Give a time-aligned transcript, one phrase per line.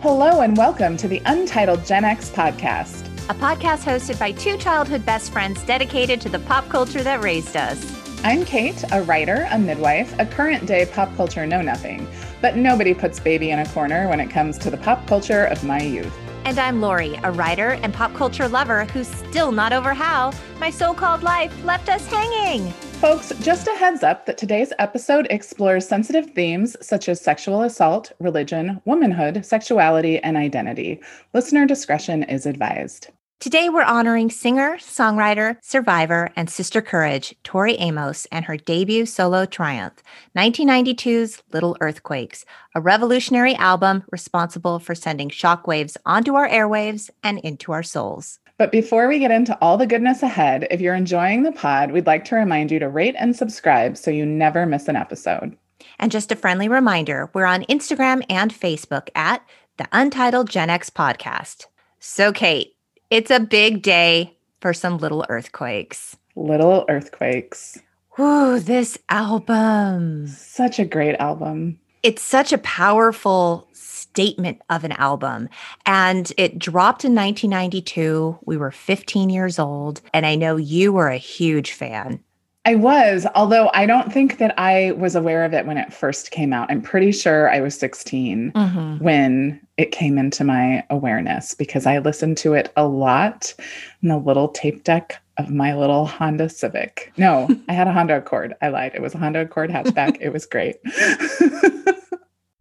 [0.00, 5.04] Hello, and welcome to the Untitled Gen X podcast, a podcast hosted by two childhood
[5.04, 7.84] best friends dedicated to the pop culture that raised us.
[8.22, 12.08] I'm Cate, a writer, a midwife, a current day pop culture know nothing,
[12.40, 15.64] but nobody puts baby in a corner when it comes to the pop culture of
[15.64, 16.16] my youth.
[16.44, 20.70] And I'm Lori, a writer and pop culture lover who's still not over how my
[20.70, 22.72] so called life left us hanging.
[23.06, 28.10] Folks, just a heads up that today's episode explores sensitive themes such as sexual assault,
[28.18, 31.00] religion, womanhood, sexuality, and identity.
[31.32, 33.10] Listener discretion is advised.
[33.38, 39.46] Today, we're honoring singer, songwriter, survivor, and sister courage, Tori Amos, and her debut solo
[39.46, 40.02] triumph,
[40.36, 42.44] 1992's Little Earthquakes,
[42.74, 48.40] a revolutionary album responsible for sending shockwaves onto our airwaves and into our souls.
[48.58, 52.06] But before we get into all the goodness ahead, if you're enjoying the pod, we'd
[52.06, 55.56] like to remind you to rate and subscribe so you never miss an episode.
[55.98, 60.88] And just a friendly reminder we're on Instagram and Facebook at the Untitled Gen X
[60.88, 61.66] Podcast.
[62.00, 62.74] So, Cate,
[63.10, 66.16] it's a big day for some little earthquakes.
[66.34, 67.78] Little earthquakes.
[68.18, 70.28] Ooh, this album.
[70.28, 71.78] Such a great album.
[72.02, 73.68] It's such a powerful
[74.16, 75.46] statement of an album.
[75.84, 78.38] And it dropped in 1992.
[78.46, 80.00] We were 15 years old.
[80.14, 82.18] And I know you were a huge fan.
[82.64, 86.30] I was, although I don't think that I was aware of it when it first
[86.30, 86.70] came out.
[86.70, 89.04] I'm pretty sure I was 16 mm-hmm.
[89.04, 93.54] when it came into my awareness because I listened to it a lot
[94.02, 97.12] in the little tape deck of my little Honda Civic.
[97.18, 98.54] No, I had a Honda Accord.
[98.62, 98.92] I lied.
[98.94, 100.16] It was a Honda Accord hatchback.
[100.20, 100.76] it was great.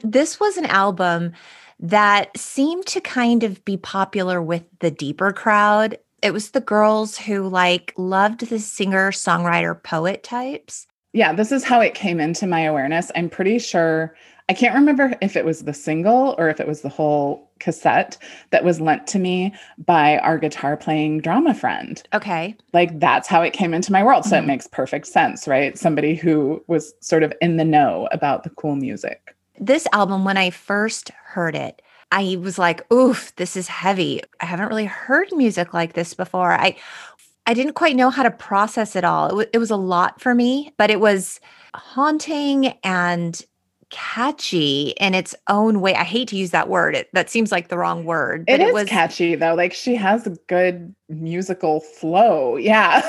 [0.06, 1.34] this was an album
[1.80, 5.98] that seemed to kind of be popular with the deeper crowd.
[6.22, 10.88] It was the girls who like loved the singer, songwriter, poet types.
[11.14, 13.12] Yeah, this is how it came into my awareness.
[13.16, 14.16] I'm pretty sure
[14.48, 18.18] I can't remember if it was the single or if it was the whole cassette
[18.52, 22.04] that was lent to me by our guitar playing drama friend.
[22.14, 22.56] Okay.
[22.74, 24.24] Like that's how it came into my world.
[24.24, 24.44] So mm-hmm.
[24.44, 25.78] it makes perfect sense, right?
[25.78, 29.35] Somebody who was sort of in the know about the cool music.
[29.60, 34.22] This album, when I first heard it, I was like, oof, this is heavy.
[34.40, 36.52] I haven't really heard music like this before.
[36.54, 36.78] I
[37.48, 39.28] I didn't quite know how to process it all.
[39.28, 41.40] It, w- it was a lot for me, but it was
[41.76, 43.40] haunting and
[43.92, 45.94] catchy in its own way.
[45.94, 46.96] I hate to use that word.
[46.96, 48.46] It, that seems like the wrong word.
[48.48, 49.54] But it, it was catchy though.
[49.54, 52.56] Like she has a good musical flow.
[52.66, 53.08] Yeah.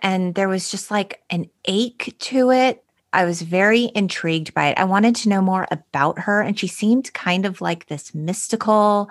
[0.00, 2.83] and there was just like an ache to it
[3.14, 4.78] I was very intrigued by it.
[4.78, 9.08] I wanted to know more about her, and she seemed kind of like this mystical,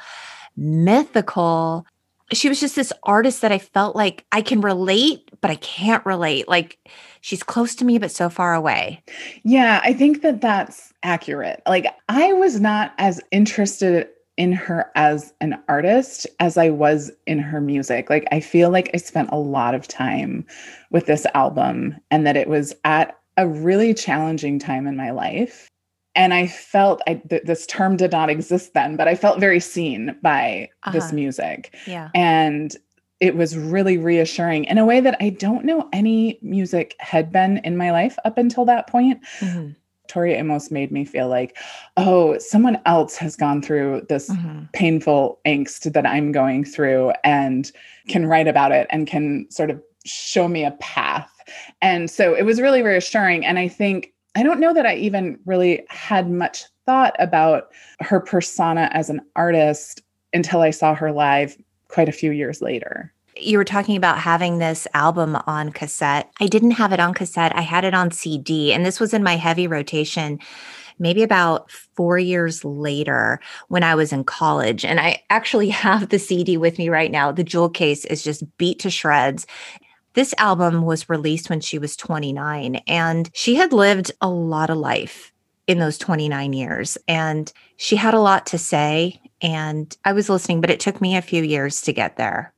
[0.57, 1.85] mythical.
[2.31, 6.05] She was just this artist that I felt like I can relate, but I can't
[6.05, 6.47] relate.
[6.47, 6.77] Like
[7.21, 9.03] she's close to me, but so far away.
[9.43, 11.61] Yeah, I think that that's accurate.
[11.67, 17.39] Like I was not as interested in her as an artist as I was in
[17.39, 18.09] her music.
[18.09, 20.45] Like I feel like I spent a lot of time
[20.91, 25.67] with this album and that it was at a really challenging time in my life.
[26.15, 29.59] And I felt I, th- this term did not exist then, but I felt very
[29.59, 30.91] seen by uh-huh.
[30.91, 31.75] this music.
[31.87, 32.09] Yeah.
[32.13, 32.75] And
[33.19, 37.59] it was really reassuring in a way that I don't know any music had been
[37.59, 39.23] in my life up until that point.
[39.39, 39.71] Mm-hmm.
[40.07, 41.57] Tori Amos made me feel like,
[41.97, 44.65] oh, someone else has gone through this mm-hmm.
[44.73, 47.71] painful angst that I'm going through and
[48.07, 51.32] can write about it and can sort of show me a path
[51.81, 53.45] and so it was really reassuring.
[53.45, 58.19] And I think, I don't know that I even really had much thought about her
[58.19, 60.01] persona as an artist
[60.33, 63.13] until I saw her live quite a few years later.
[63.35, 66.29] You were talking about having this album on cassette.
[66.39, 69.23] I didn't have it on cassette, I had it on CD, and this was in
[69.23, 70.39] my heavy rotation
[70.99, 74.85] maybe about four years later when I was in college.
[74.85, 77.31] And I actually have the CD with me right now.
[77.31, 79.45] The jewel case is just beat to shreds.
[80.13, 84.77] This album was released when she was 29, and she had lived a lot of
[84.77, 85.31] life
[85.67, 86.97] in those 29 years.
[87.07, 89.19] And she had a lot to say.
[89.41, 92.53] And I was listening, but it took me a few years to get there.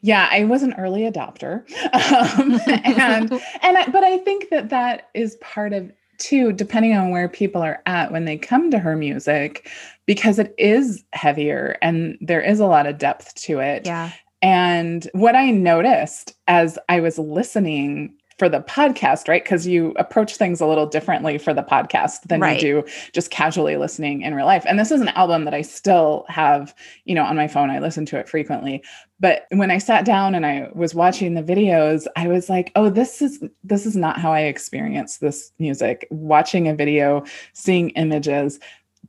[0.00, 1.62] Yeah, I was an early adopter,
[2.40, 3.32] um, and
[3.62, 7.62] and I, but I think that that is part of too, depending on where people
[7.62, 9.70] are at when they come to her music,
[10.06, 13.86] because it is heavier and there is a lot of depth to it.
[13.86, 14.12] Yeah.
[14.42, 19.44] And what I noticed as I was listening for the podcast, right?
[19.44, 22.60] Because you approach things a little differently for the podcast than right.
[22.60, 24.64] you do just casually listening in real life.
[24.66, 26.74] And this is an album that I still have,
[27.04, 27.70] you know, on my phone.
[27.70, 28.82] I listen to it frequently.
[29.20, 32.90] But when I sat down and I was watching the videos, I was like, oh,
[32.90, 36.08] this is this is not how I experience this music.
[36.10, 38.58] Watching a video, seeing images,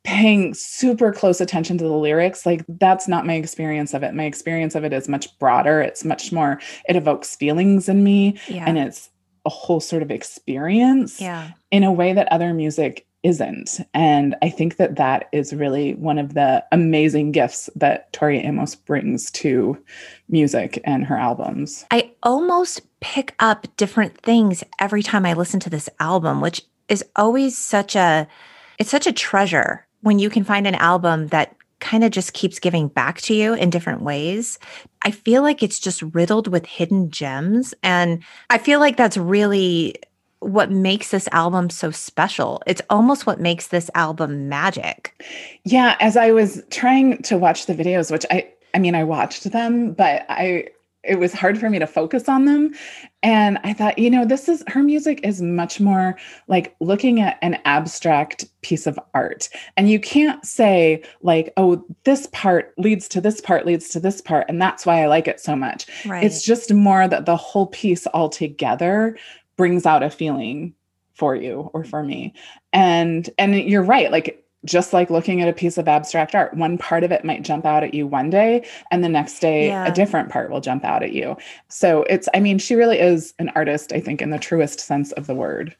[0.03, 4.25] paying super close attention to the lyrics like that's not my experience of it my
[4.25, 6.59] experience of it is much broader it's much more
[6.89, 8.65] it evokes feelings in me yeah.
[8.67, 9.09] and it's
[9.45, 11.51] a whole sort of experience yeah.
[11.71, 13.79] in a way that other music isn't.
[13.93, 18.75] And I think that that is really one of the amazing gifts that Tori Amos
[18.75, 19.81] brings to
[20.29, 21.85] music and her albums.
[21.89, 27.03] I almost pick up different things every time I listen to this album, which is
[27.15, 28.27] always such a
[28.77, 32.59] it's such a treasure when you can find an album that kind of just keeps
[32.59, 34.57] giving back to you in different ways.
[35.01, 37.73] I feel like it's just riddled with hidden gems.
[37.83, 39.95] And I feel like that's really
[40.39, 42.61] what makes this album so special.
[42.67, 45.21] It's almost what makes this album magic.
[45.63, 49.51] Yeah, as I was trying to watch the videos, which I I mean I watched
[49.51, 50.67] them, but I
[51.03, 52.73] it was hard for me to focus on them.
[53.21, 56.17] And i thought you know this is her music is much more
[56.47, 59.49] like looking at an abstract piece of art.
[59.77, 64.21] And you can't say like oh this part leads to this part leads to this
[64.21, 65.85] part and that's why i like it so much.
[66.05, 66.23] Right.
[66.23, 69.17] it's just more that the whole piece altogether
[69.55, 70.73] brings out a feeling
[71.13, 72.33] for you or for me.
[72.71, 76.77] And and you're right like just like looking at a piece of abstract art one
[76.77, 79.85] part of it might jump out at you one day and the next day yeah.
[79.85, 81.35] a different part will jump out at you.
[81.67, 85.11] So it's i mean she really is an artist i think in the truest sense
[85.13, 85.75] of the word.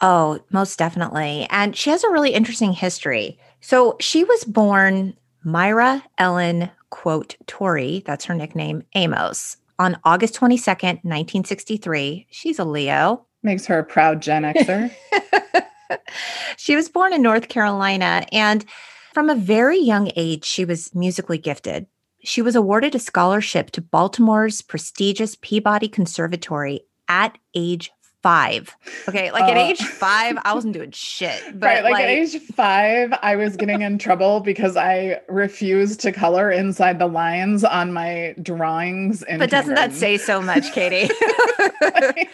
[0.00, 1.46] Oh most definitely.
[1.50, 3.38] And she has a really interesting history.
[3.60, 11.04] So she was born myra ellen quote tori that's her nickname amos on august 22nd
[11.04, 13.24] 1963 she's a leo.
[13.42, 14.90] Makes her a proud gen xer
[16.56, 18.64] she was born in North Carolina, and
[19.12, 21.86] from a very young age, she was musically gifted.
[22.22, 27.90] She was awarded a scholarship to Baltimore's prestigious Peabody Conservatory at age
[28.26, 28.74] five.
[29.08, 31.40] Okay, like uh, at age five, I wasn't doing shit.
[31.54, 36.00] But right, like, like, at age five, I was getting in trouble because I refused
[36.00, 39.22] to color inside the lines on my drawings.
[39.38, 41.08] but doesn't that say so much, Katie?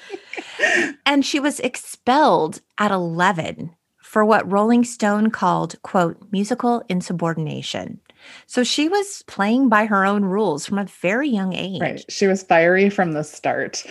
[1.07, 8.01] and she was expelled at 11 for what Rolling Stone called, quote, musical insubordination.
[8.47, 11.81] So she was playing by her own rules from a very young age.
[11.81, 12.05] Right.
[12.11, 13.85] She was fiery from the start.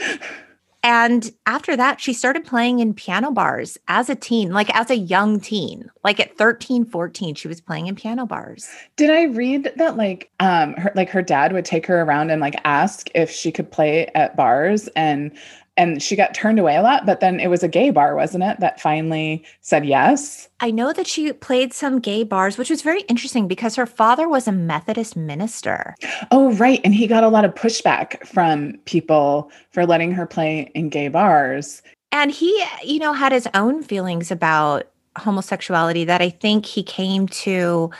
[0.83, 4.97] And after that, she started playing in piano bars as a teen, like as a
[4.97, 5.91] young teen.
[6.03, 8.67] Like at 13, 14, she was playing in piano bars.
[8.95, 12.41] Did I read that like um her like her dad would take her around and
[12.41, 15.31] like ask if she could play at bars and
[15.77, 18.43] and she got turned away a lot but then it was a gay bar wasn't
[18.43, 20.49] it that finally said yes?
[20.59, 24.27] I know that she played some gay bars which was very interesting because her father
[24.27, 25.95] was a methodist minister.
[26.31, 30.71] Oh right and he got a lot of pushback from people for letting her play
[30.75, 31.81] in gay bars.
[32.11, 37.27] And he you know had his own feelings about homosexuality that i think he came
[37.27, 37.91] to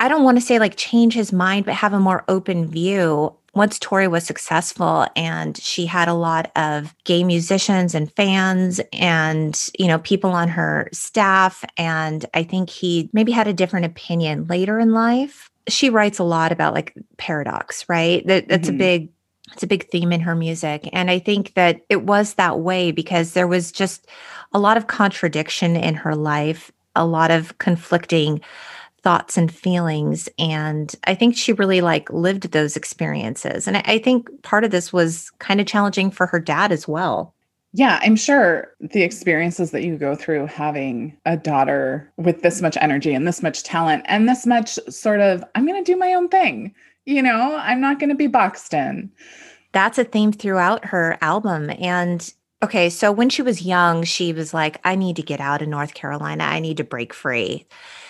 [0.00, 3.34] I don't want to say like change his mind, but have a more open view
[3.56, 9.68] once Tori was successful and she had a lot of gay musicians and fans and,
[9.78, 11.64] you know, people on her staff.
[11.78, 15.50] And I think he maybe had a different opinion later in life.
[15.68, 18.24] She writes a lot about like paradox, right?
[18.26, 18.76] That, that's mm-hmm.
[18.76, 19.08] a big
[19.52, 20.88] it's a big theme in her music.
[20.92, 24.06] And I think that it was that way because there was just
[24.52, 28.40] a lot of contradiction in her life, a lot of conflicting
[29.06, 34.26] thoughts and feelings and i think she really like lived those experiences and i, think
[34.42, 37.32] part of this was kind of challenging for her dad as well
[37.72, 42.78] yeah, I'm sure the experiences that you go through having a daughter with this much
[42.80, 46.14] energy and this much talent and this much sort of, I'm going to do my
[46.14, 46.74] own thing.
[47.04, 49.12] You know, I'm not going to be boxed in.
[49.72, 51.70] That's a theme throughout her album.
[51.78, 52.32] And
[52.62, 55.68] okay, so when she was young, she was like, I need to get out of
[55.68, 57.66] North Carolina, I need to break free.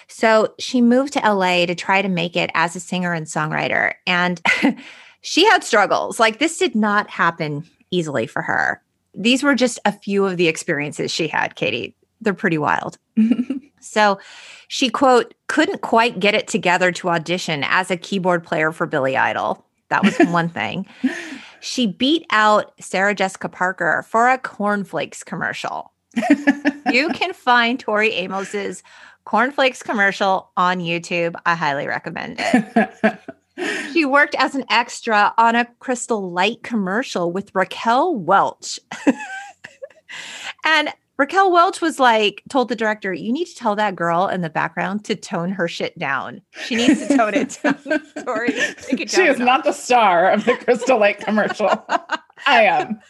[0.09, 3.95] So she moved to LA to try to make it as a singer and songwriter.
[4.07, 4.41] And
[5.21, 6.21] she had struggles.
[6.21, 8.83] Like this did not happen easily for her.
[9.15, 11.97] These were just a few of the experiences she had, Katie.
[12.21, 12.99] They're pretty wild.
[13.81, 14.19] so
[14.69, 19.17] she, quote, couldn't quite get it together to audition as a keyboard player for Billy
[19.17, 19.65] Idol.
[19.89, 20.87] That was one thing.
[21.61, 25.93] She beat out Sarah Jessica Parker for a cornflakes commercial.
[26.93, 28.83] you can find Tori Amos's
[29.27, 31.35] cornflakes commercial on YouTube.
[31.45, 33.21] I highly recommend it.
[33.93, 38.81] she worked as an extra on a Crystal Light commercial with Raquel Welch.
[40.65, 44.43] And Raquel Welch was like, told the director, you need to tell that girl in
[44.43, 46.43] the background to tone her shit down.
[46.67, 47.79] She needs to tone it down.
[48.89, 51.71] It she is not the star of the Crystal Light commercial.
[52.47, 53.01] I am.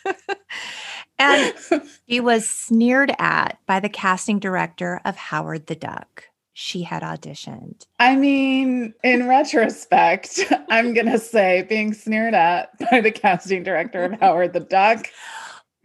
[1.19, 1.55] And
[2.09, 6.25] she was sneered at by the casting director of Howard the Duck.
[6.53, 7.85] She had auditioned.
[7.99, 14.05] I mean, in retrospect, I'm going to say being sneered at by the casting director
[14.05, 15.07] of Howard the Duck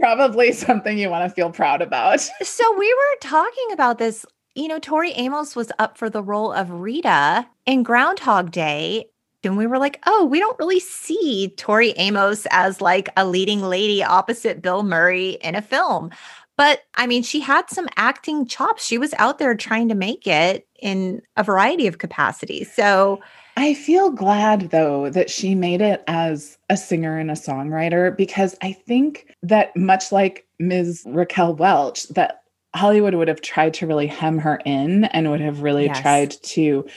[0.01, 2.19] probably something you want to feel proud about.
[2.43, 4.25] So we were talking about this.
[4.55, 9.05] You know, Tori Amos was up for the role of Rita in Groundhog Day.
[9.43, 13.61] And we were like, oh, we don't really see Tori Amos as like a leading
[13.61, 16.11] lady opposite Bill Murray in a film.
[16.57, 18.85] But I mean, she had some acting chops.
[18.85, 22.71] She was out there trying to make it in a variety of capacities.
[22.71, 23.19] So
[23.57, 28.55] I feel glad though that she made it as a singer and a songwriter because
[28.61, 31.03] I think that much like Ms.
[31.07, 32.43] Raquel Welch, that
[32.75, 35.99] Hollywood would have tried to really hem her in and would have really yes.
[35.99, 36.87] tried to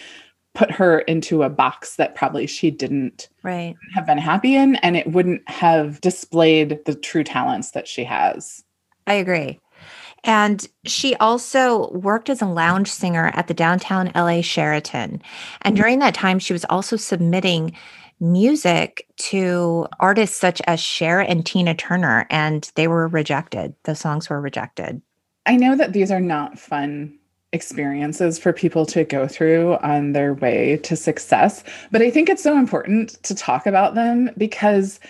[0.55, 3.75] put her into a box that probably she didn't right.
[3.95, 8.63] have been happy in and it wouldn't have displayed the true talents that she has.
[9.07, 9.61] I agree.
[10.23, 15.21] And she also worked as a lounge singer at the downtown LA Sheraton.
[15.63, 17.77] And during that time, she was also submitting
[18.21, 23.75] music to artists such as Cher and Tina Turner, and they were rejected.
[23.83, 25.03] The songs were rejected.
[25.45, 27.19] I know that these are not fun
[27.55, 32.43] experiences for people to go through on their way to success, but I think it's
[32.43, 35.01] so important to talk about them because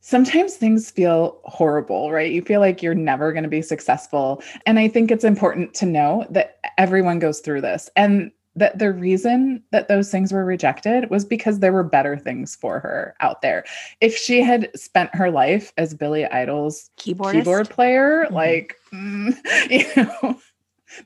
[0.00, 2.30] sometimes things feel horrible, right?
[2.30, 4.42] You feel like you're never going to be successful.
[4.66, 8.92] And I think it's important to know that everyone goes through this and that the
[8.92, 13.40] reason that those things were rejected was because there were better things for her out
[13.40, 13.64] there.
[14.00, 18.34] If she had spent her life as Billy Idol's keyboard player, mm-hmm.
[18.34, 19.34] like, mm,
[19.70, 20.38] you know,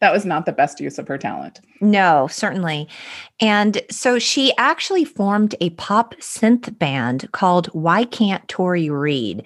[0.00, 1.60] that was not the best use of her talent.
[1.80, 2.88] No, certainly.
[3.40, 9.44] And so she actually formed a pop synth band called Why Can't Tori Read?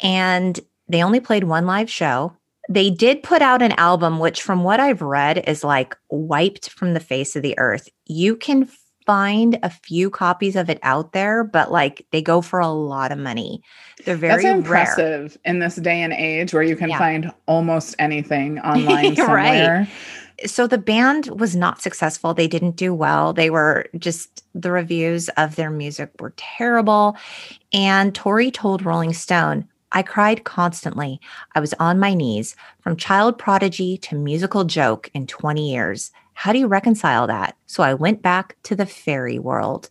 [0.00, 2.32] And they only played one live show.
[2.68, 6.94] They did put out an album, which, from what I've read, is like wiped from
[6.94, 7.88] the face of the earth.
[8.06, 8.68] You can
[9.06, 13.12] find a few copies of it out there, but like they go for a lot
[13.12, 13.62] of money.
[14.04, 15.52] They're very That's impressive rare.
[15.52, 16.98] in this day and age where you can yeah.
[16.98, 19.34] find almost anything online somewhere.
[19.34, 19.88] right.
[20.44, 22.34] So the band was not successful.
[22.34, 23.32] They didn't do well.
[23.32, 27.16] They were just the reviews of their music were terrible.
[27.72, 31.20] And Tori told Rolling Stone, I cried constantly.
[31.54, 36.10] I was on my knees from child prodigy to musical joke in 20 years.
[36.36, 37.56] How do you reconcile that?
[37.64, 39.88] So I went back to the fairy world.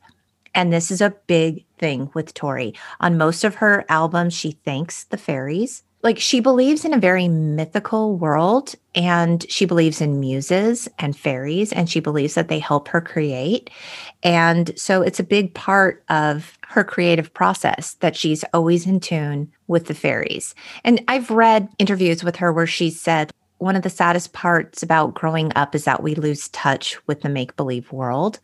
[0.53, 2.75] And this is a big thing with Tori.
[2.99, 5.81] On most of her albums, she thanks the fairies.
[6.03, 11.73] Like she believes in a very mythical world and she believes in muses and fairies
[11.73, 13.71] and she believes that they help her create.
[14.21, 19.51] And so it's a big part of her creative process that she's always in tune
[19.65, 20.53] with the fairies.
[20.83, 25.13] And I've read interviews with her where she said, one of the saddest parts about
[25.13, 28.39] growing up is that we lose touch with the make believe world.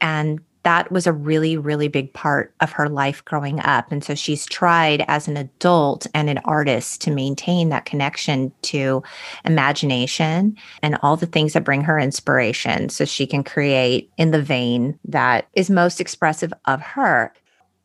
[0.00, 3.90] And that was a really, really big part of her life growing up.
[3.90, 9.02] And so she's tried as an adult and an artist to maintain that connection to
[9.44, 14.42] imagination and all the things that bring her inspiration so she can create in the
[14.42, 17.32] vein that is most expressive of her.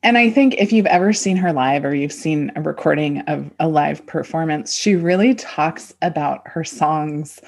[0.04, 3.50] And I think if you've ever seen her live or you've seen a recording of
[3.60, 7.40] a live performance, she really talks about her songs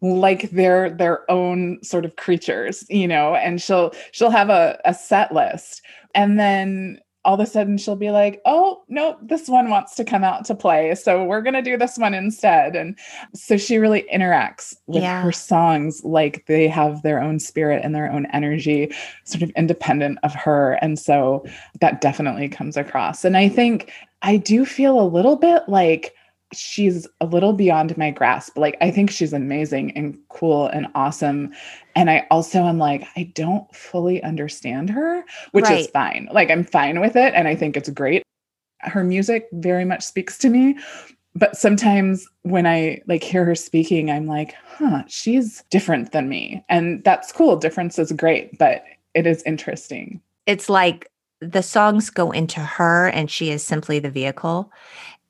[0.00, 4.94] like they're their own sort of creatures, you know, and she'll she'll have a, a
[4.94, 5.82] set list.
[6.14, 10.04] And then all of a sudden she'll be like, oh, no, this one wants to
[10.04, 10.94] come out to play.
[10.94, 12.74] So we're going to do this one instead.
[12.74, 12.98] And
[13.34, 15.22] so she really interacts with yeah.
[15.22, 18.92] her songs like they have their own spirit and their own energy,
[19.24, 20.72] sort of independent of her.
[20.82, 21.44] And so
[21.80, 23.24] that definitely comes across.
[23.24, 26.14] And I think I do feel a little bit like,
[26.54, 28.56] she's a little beyond my grasp.
[28.56, 31.52] Like, I think she's amazing and cool and awesome.
[31.94, 35.80] And I also am like, I don't fully understand her, which right.
[35.80, 36.28] is fine.
[36.32, 37.34] Like, I'm fine with it.
[37.34, 38.22] And I think it's great.
[38.80, 40.76] Her music very much speaks to me.
[41.34, 46.62] But sometimes when I like hear her speaking, I'm like, huh, she's different than me.
[46.68, 47.56] And that's cool.
[47.56, 50.20] Difference is great, but it is interesting.
[50.46, 54.70] It's like the songs go into her and she is simply the vehicle.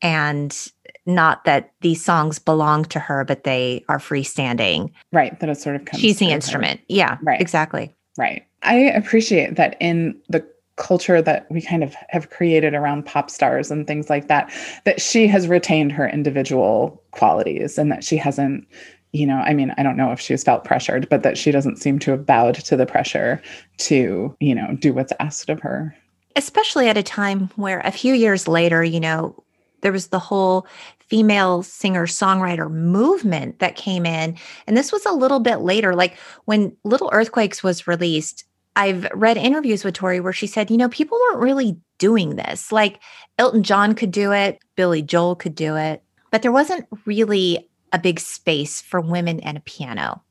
[0.03, 0.57] And
[1.07, 4.93] not that these songs belong to her, but they are freestanding.
[5.13, 5.39] Right.
[5.41, 6.01] That it sort of comes.
[6.01, 6.81] She's the instrument.
[6.81, 6.87] Her.
[6.89, 7.19] Yeah.
[7.23, 7.41] Right.
[7.41, 7.95] Exactly.
[8.17, 8.45] Right.
[8.63, 13.71] I appreciate that in the culture that we kind of have created around pop stars
[13.71, 14.53] and things like that,
[14.85, 18.67] that she has retained her individual qualities and that she hasn't,
[19.13, 21.77] you know, I mean, I don't know if she's felt pressured, but that she doesn't
[21.77, 23.43] seem to have bowed to the pressure
[23.79, 25.95] to, you know, do what's asked of her.
[26.37, 29.42] Especially at a time where a few years later, you know,
[29.83, 30.67] there was the whole
[30.99, 34.37] female singer songwriter movement that came in.
[34.67, 35.95] And this was a little bit later.
[35.95, 40.79] Like when Little Earthquakes was released, I've read interviews with Tori where she said, you
[40.79, 42.73] know, people weren't really doing this.
[42.73, 43.01] Like
[43.39, 47.99] Elton John could do it, Billy Joel could do it, but there wasn't really a
[47.99, 50.23] big space for women and a piano.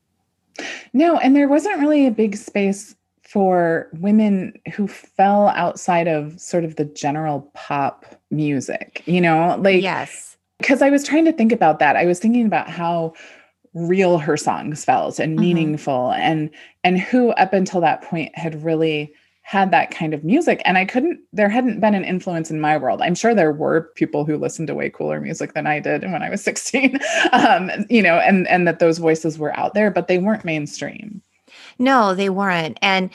[0.93, 2.96] No, and there wasn't really a big space
[3.31, 9.81] for women who fell outside of sort of the general pop music, you know, like,
[9.81, 11.95] yes, because I was trying to think about that.
[11.95, 13.13] I was thinking about how
[13.73, 15.41] real her songs felt and mm-hmm.
[15.45, 16.50] meaningful and
[16.83, 20.83] and who up until that point had really had that kind of music and i
[20.83, 24.38] couldn't there hadn't been an influence in my world i'm sure there were people who
[24.38, 27.00] listened to way cooler music than i did when i was 16
[27.31, 31.21] um, you know and and that those voices were out there but they weren't mainstream
[31.81, 32.77] no, they weren't.
[32.81, 33.09] And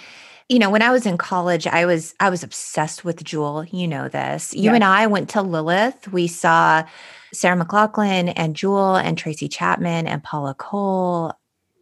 [0.49, 3.65] you know, when I was in college, I was I was obsessed with Jewel.
[3.65, 4.55] You know this.
[4.55, 6.13] You and I went to Lilith.
[6.13, 6.85] We saw
[7.33, 11.33] Sarah McLachlan and Jewel and Tracy Chapman and Paula Cole.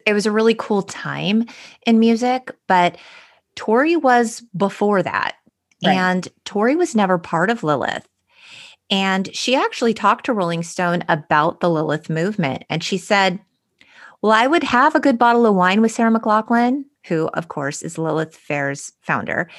[0.07, 1.47] It was a really cool time
[1.87, 2.97] in music, but
[3.55, 5.37] Tori was before that.
[5.85, 5.95] Right.
[5.95, 8.09] And Tori was never part of Lilith.
[8.91, 12.65] And she actually talked to Rolling Stone about the Lilith movement.
[12.69, 13.41] And she said,
[14.25, 17.83] well, I would have a good bottle of wine with Sarah McLachlan, who, of course,
[17.83, 19.51] is Lilith Fair's founder.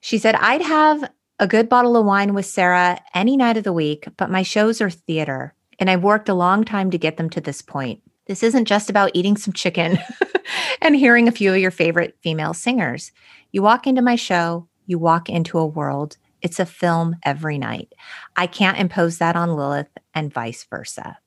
[0.00, 1.08] She said, I'd have
[1.38, 4.80] a good bottle of wine with Sarah any night of the week, but my shows
[4.80, 8.02] are theater, and I've worked a long time to get them to this point.
[8.26, 10.00] This isn't just about eating some chicken
[10.82, 13.12] and hearing a few of your favorite female singers.
[13.52, 16.16] You walk into my show, you walk into a world.
[16.42, 17.92] It's a film every night.
[18.36, 21.18] I can't impose that on Lilith and vice versa.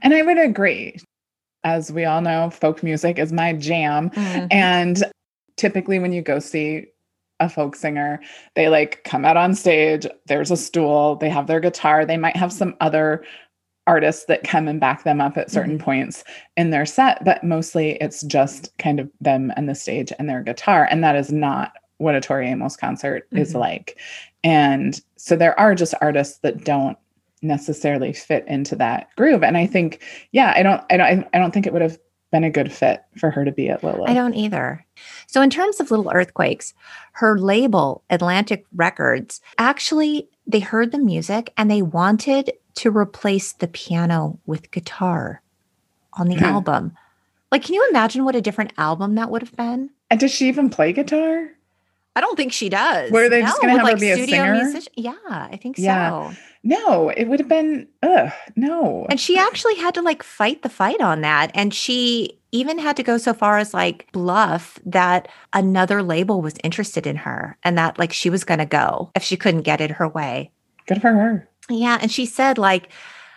[0.00, 0.96] And I would agree
[1.68, 4.10] as we all know, folk music is my jam.
[4.10, 4.46] Mm-hmm.
[4.50, 5.04] And
[5.56, 6.86] typically, when you go see
[7.40, 8.20] a folk singer,
[8.54, 12.36] they like come out on stage, there's a stool, they have their guitar, they might
[12.36, 13.24] have some other
[13.86, 15.84] artists that come and back them up at certain mm-hmm.
[15.84, 16.24] points
[16.56, 20.42] in their set, but mostly it's just kind of them and the stage and their
[20.42, 20.86] guitar.
[20.90, 23.38] And that is not what a Tori Amos concert mm-hmm.
[23.38, 23.98] is like.
[24.44, 26.98] And so there are just artists that don't
[27.42, 31.52] necessarily fit into that groove and i think yeah i don't i don't i don't
[31.52, 31.98] think it would have
[32.30, 34.08] been a good fit for her to be at Lilith.
[34.08, 34.84] I don't either.
[35.26, 36.74] So in terms of little earthquakes,
[37.12, 43.68] her label Atlantic Records actually they heard the music and they wanted to replace the
[43.68, 45.42] piano with guitar
[46.14, 46.44] on the hmm.
[46.44, 46.92] album.
[47.50, 49.90] Like can you imagine what a different album that would have been?
[50.10, 51.50] And does she even play guitar?
[52.16, 53.10] I don't think she does.
[53.10, 54.54] Were they no, just going to have like her be a singer?
[54.54, 54.92] Musician?
[54.96, 56.10] Yeah, I think yeah.
[56.10, 56.36] so.
[56.64, 59.06] No, it would have been, ugh, no.
[59.08, 61.52] And she actually had to like fight the fight on that.
[61.54, 66.54] And she even had to go so far as like bluff that another label was
[66.64, 69.80] interested in her and that like she was going to go if she couldn't get
[69.80, 70.50] it her way.
[70.86, 71.48] Good for her.
[71.70, 71.98] Yeah.
[72.00, 72.90] And she said, like,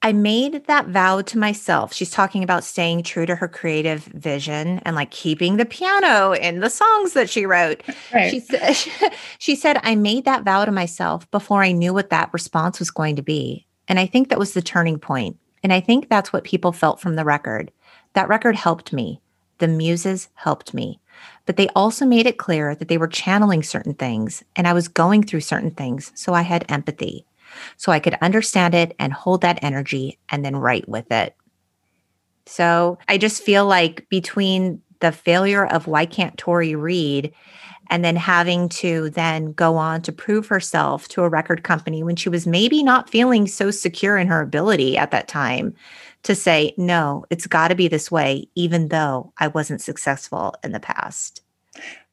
[0.03, 1.93] I made that vow to myself.
[1.93, 6.59] She's talking about staying true to her creative vision and like keeping the piano in
[6.59, 7.81] the songs that she wrote.
[8.13, 8.29] Right.
[8.29, 8.75] She said
[9.37, 12.91] she said I made that vow to myself before I knew what that response was
[12.91, 13.65] going to be.
[13.87, 15.37] And I think that was the turning point.
[15.63, 17.71] And I think that's what people felt from the record.
[18.13, 19.21] That record helped me.
[19.59, 20.99] The muses helped me.
[21.45, 24.87] But they also made it clear that they were channeling certain things and I was
[24.87, 27.25] going through certain things, so I had empathy
[27.77, 31.35] so I could understand it and hold that energy and then write with it.
[32.45, 37.33] So I just feel like between the failure of why can't Tori read
[37.89, 42.15] and then having to then go on to prove herself to a record company when
[42.15, 45.75] she was maybe not feeling so secure in her ability at that time
[46.23, 50.71] to say, no, it's got to be this way, even though I wasn't successful in
[50.71, 51.41] the past.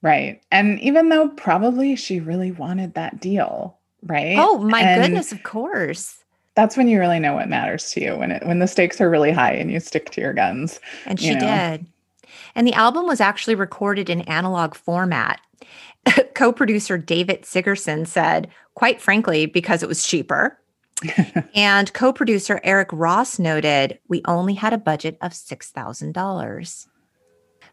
[0.03, 0.40] Right.
[0.51, 4.37] And even though probably she really wanted that deal, right?
[4.39, 6.23] Oh my and goodness, of course.
[6.55, 9.11] That's when you really know what matters to you when it when the stakes are
[9.11, 10.81] really high and you stick to your guns.
[11.07, 11.41] And she know?
[11.41, 11.87] did.
[12.55, 15.41] And the album was actually recorded in analog format.
[16.35, 20.59] Co-producer Davitt Sigerson said, quite frankly, because it was cheaper.
[21.55, 26.87] and co-producer Eric Rosse noted, we only had a budget of $6,000.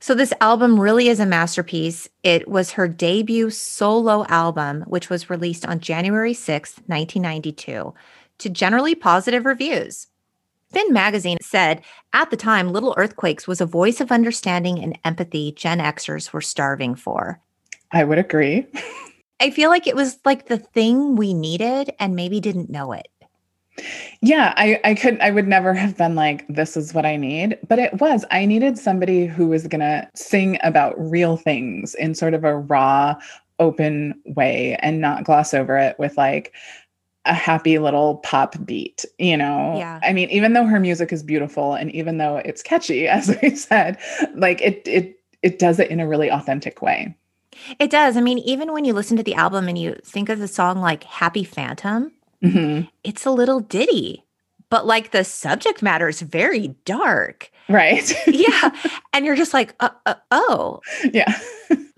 [0.06, 2.08] So, this album really is a masterpiece.
[2.22, 7.91] It was her debut solo album, which was released on January 6th, 1992,
[8.38, 10.06] to generally positive reviews.
[10.70, 11.82] Spin magazine said
[12.13, 16.39] at the time, Little Earthquakes was a voice of understanding and empathy Gen Xers were
[16.39, 17.41] starving for.
[17.91, 18.68] I would agree.
[19.39, 23.08] I feel like it was like the thing we needed and maybe didn't know it.
[24.22, 27.58] Yeah, I, I could I would never have been like, this is what I need.
[27.68, 28.26] But it was.
[28.32, 33.16] I needed somebody who was gonna sing about real things in sort of a raw,
[33.60, 36.54] open way and not gloss over it with like
[37.26, 39.76] a happy little pop beat, you know?
[39.78, 40.00] Yeah.
[40.04, 43.56] I mean, even though her music is beautiful and even though it's catchy, as we
[43.56, 43.98] said,
[44.36, 47.16] like it it it does it in a really authentic way.
[47.80, 48.18] It does.
[48.18, 50.82] I mean, even when you listen to the album and you think of the song
[50.82, 52.12] like Happy Phantom,
[52.43, 52.89] Mhm.
[53.04, 54.24] it's a little ditty,
[54.69, 57.52] but like the subject matter is very dark.
[57.69, 58.13] Right.
[58.28, 58.71] Yeah.
[59.13, 61.34] and you're just like, uh, uh, oh, yeah.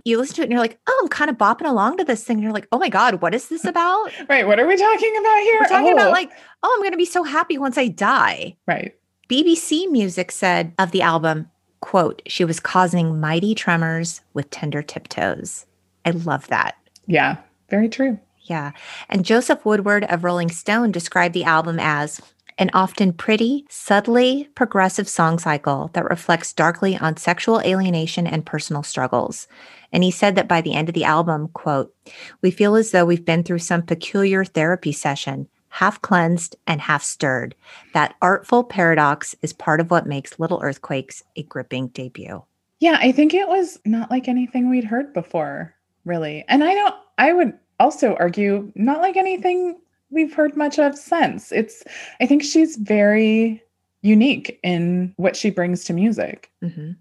[0.06, 2.24] you listen to it and you're like, oh, I'm kind of bopping along to this
[2.24, 2.38] thing.
[2.38, 4.12] And you're like, oh my God, what is this about?
[4.30, 4.48] Right.
[4.48, 5.58] What are we talking about here?
[5.60, 5.94] We're talking Oh.
[5.94, 6.32] about like,
[6.64, 8.56] oh, I'm going to be so happy once I die.
[8.68, 8.96] Right.
[9.30, 11.50] BBC Music said of the album,
[11.82, 15.66] quote, she was causing mighty tremors with tender tiptoes.
[16.06, 16.76] I love that.
[17.08, 17.38] Yeah.
[17.70, 18.18] Very true.
[18.48, 18.72] Yeah.
[19.10, 22.22] And Josef Woodard of Rolling Stone described the album as
[22.58, 28.82] an often pretty, subtly progressive song cycle that reflects darkly on sexual alienation and personal
[28.82, 29.48] struggles.
[29.92, 31.94] And he said that by the end of the album, quote,
[32.42, 37.04] we feel as though we've been through some peculiar therapy session, half cleansed and half
[37.04, 37.54] stirred.
[37.94, 42.44] That artful paradox is part of what makes Little Earthquakes a gripping debut.
[42.80, 46.44] Yeah, I think it was not like anything we'd heard before, really.
[46.48, 49.78] And I don't, I would also argue not like anything
[50.10, 51.52] we've heard much of since.
[51.52, 51.84] It's,
[52.20, 53.62] I think she's very
[54.02, 56.52] unique in what she brings to music.
[56.62, 56.92] hmm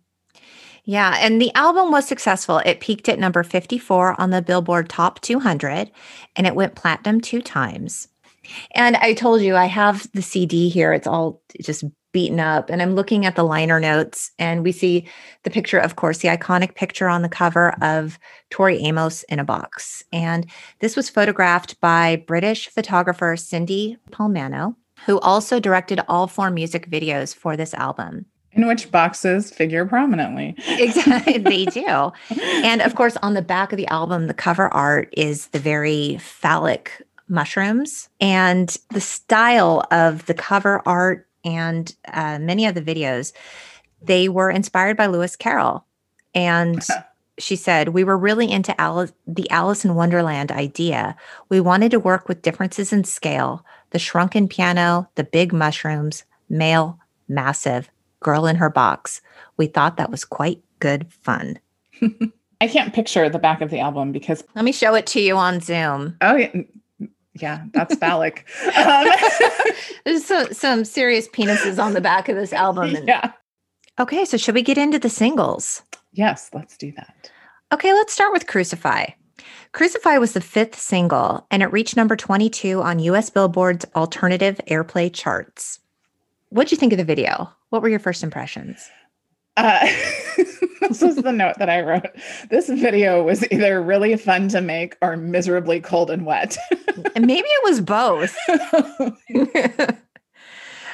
[0.85, 2.59] Yeah, and the album was successful.
[2.59, 5.91] It peaked at number 54 on the Billboard Top 200
[6.35, 8.09] and it went platinum two times.
[8.75, 10.93] And I told you I have the CD here.
[10.93, 11.85] It's all just
[12.16, 12.70] beaten up.
[12.70, 15.07] And I'm looking at the liner notes and we see
[15.42, 19.44] the picture, of course, the iconic picture on the cover of Tori Amos in a
[19.44, 20.02] box.
[20.14, 20.46] And
[20.79, 27.35] this was photographed by British photographer Cindy Palmano, who also directed all four music videos
[27.35, 28.24] for this album.
[28.52, 30.55] In which boxes figure prominently.
[30.66, 32.12] Exactly, they do.
[32.40, 36.16] And of course, on the back of the album, the cover art is the very
[36.16, 36.92] phallic
[37.29, 38.09] mushrooms.
[38.22, 43.33] And the style of the cover art and uh, many of the videos,
[44.03, 45.87] they were inspired by Lewis Carroll.
[46.35, 46.85] And
[47.39, 51.17] she said, We were really into Alice, the Alice in Wonderland idea.
[51.49, 56.99] We wanted to work with differences in scale the shrunken piano, the big mushrooms, male,
[57.29, 59.23] massive, girl in her box.
[59.57, 61.61] We thought that was quite good fun.
[62.61, 65.37] I can't picture the back of the album because, Let me show it to you
[65.37, 66.17] on Zoom.
[66.21, 66.51] oh, yeah,
[67.40, 68.46] yeah that's phallic.
[68.77, 69.07] Um,
[70.05, 72.94] There's some, some serious penises on the back of this album.
[72.94, 73.33] And- yeah.
[73.99, 75.83] Okay, so should we get into the singles?
[76.12, 77.31] Yes, let's do that.
[77.72, 79.07] Okay, let's start with Crucify.
[79.72, 85.12] Crucify was the fifth single, and it reached number 22 on US Billboard's alternative airplay
[85.12, 85.81] charts.
[86.51, 87.51] What'd you think of the video?
[87.70, 88.88] What were your first impressions?
[89.57, 89.87] Uh,
[90.88, 92.07] this is the note that I wrote.
[92.51, 96.57] This video was either really fun to make or miserably cold and wet.
[97.14, 98.37] And maybe it was both.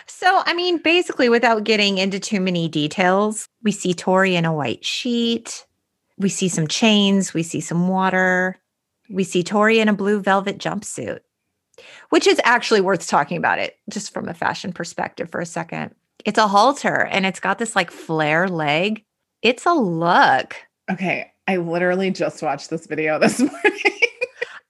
[0.07, 4.53] so, I mean, basically, without getting into too many details, we see Tori in a
[4.53, 5.67] white sheet.
[6.19, 7.35] We see some chains.
[7.35, 8.59] We see some water.
[9.11, 11.21] We see Tori in a blue velvet jumpsuit,
[12.11, 15.95] which is actually worth talking about it just from a fashion perspective for a second.
[16.25, 19.05] It's a halter and it's got this like flare leg.
[19.43, 20.57] It's a look.
[20.91, 23.81] okay, I literally just watched this video this morning.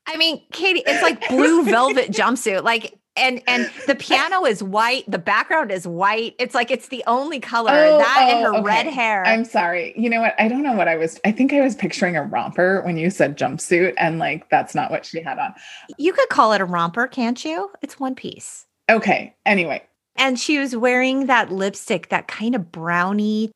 [0.07, 2.65] I mean, Katie, it's like blue velvet jumpsuit.
[2.65, 6.35] Like, and and the piano is white, the background is white.
[6.39, 7.71] It's like it's the only color.
[7.73, 8.67] Oh, that and oh, her okay.
[8.67, 9.25] red hair.
[9.27, 9.93] I'm sorry.
[9.97, 10.35] You know what?
[10.39, 11.21] I don't know what I was.
[11.25, 14.91] I think I was picturing a romper when you said jumpsuit, and like that's not
[14.91, 15.53] what she had on.
[15.99, 17.71] you could call it a romper, can't you?
[17.83, 18.67] It's one piece.
[18.91, 19.35] Okay.
[19.47, 19.83] Anyway,
[20.17, 23.53] And she was wearing that lipstick, that kind of brownie.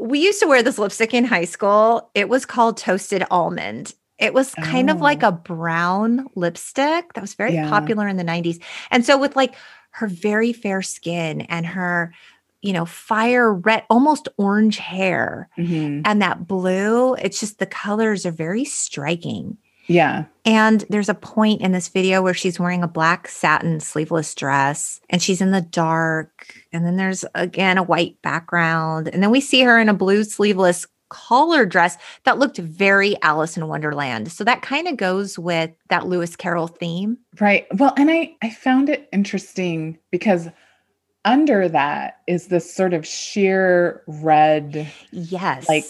[0.00, 2.10] We used to wear this lipstick in high school.
[2.14, 3.94] It was called Toasted Almond.
[4.18, 5.28] It was kind of like Oh.
[5.28, 7.68] a brown lipstick that was very Yeah.
[7.68, 8.58] popular in the 90s.
[8.90, 9.54] And so, with like
[9.92, 12.12] her very fair skin and her,
[12.60, 16.02] you know, fire red, almost orange hair mhm.
[16.04, 19.56] and that blue, it's just the colors are very striking.
[19.88, 20.26] Yeah.
[20.44, 25.00] And there's a point in this video where she's wearing a black satin sleeveless dress
[25.10, 26.54] and she's in the dark.
[26.72, 29.08] And then there's again a white background.
[29.08, 33.56] And then we see her in a blue sleeveless collar dress that looked very Alice
[33.56, 34.30] in Wonderland.
[34.30, 37.18] So that kind of goes with that Lewis Carroll theme.
[37.40, 37.66] Right.
[37.78, 40.48] Well, and I I found it interesting because
[41.24, 45.68] under that is this sort of sheer red Yes.
[45.68, 45.84] like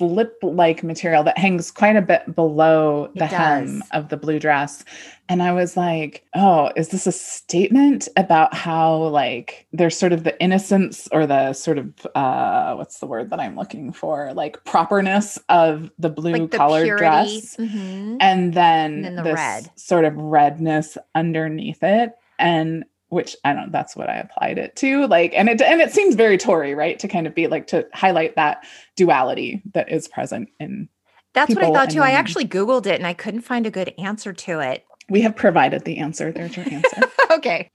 [0.00, 4.82] slip like material that hangs quite a bit below the hem of the blue dress.
[5.28, 10.24] And I was like, oh, is this a statement about how, like, there's sort of
[10.24, 14.32] the innocence or the sort of, uh, what's the word that I'm looking for?
[14.32, 17.56] Like, properness of the blue like collared dress.
[17.56, 18.16] Mm-hmm.
[18.20, 19.70] And then, and then the this red.
[19.76, 22.12] sort of redness underneath it.
[22.38, 25.92] And which I don't that's what I applied it to like and it and it
[25.92, 28.64] seems very Tori right to kind of be like to highlight that
[28.96, 30.88] duality that is present in
[31.34, 32.00] That's what I thought too.
[32.00, 34.84] I actually googled it and I couldn't find a good answer to it.
[35.08, 36.32] We have provided the answer.
[36.32, 37.02] There's your answer.
[37.32, 37.70] okay.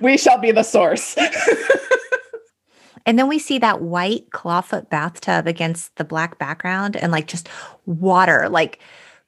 [0.00, 1.16] We shall be the source.
[3.06, 7.48] and then we see that white clawfoot bathtub against the black background and like just
[7.86, 8.80] water, like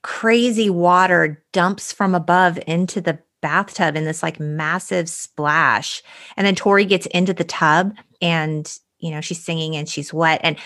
[0.03, 6.03] crazy water dumps from above into the bathtub in this like massive splash.
[6.37, 10.41] And then Tori gets into the tub and, you know, she's singing and she's wet.
[10.43, 10.57] And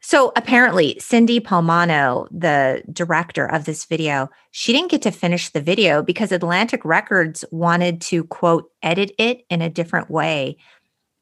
[0.00, 5.60] so apparently, Cindy Palmano, the director of this video, she didn't get to finish the
[5.60, 10.58] video because Atlantic Records wanted to, quote, edit it in a different way.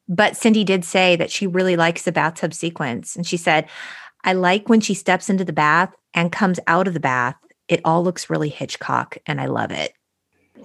[0.06, 3.16] But Cindy did say that she really likes the bathtub sequence.
[3.16, 3.68] And she said,
[4.22, 7.36] I like when she steps into the bath and comes out of the bath.
[7.68, 9.94] It all looks really Hitchcock, and I love it.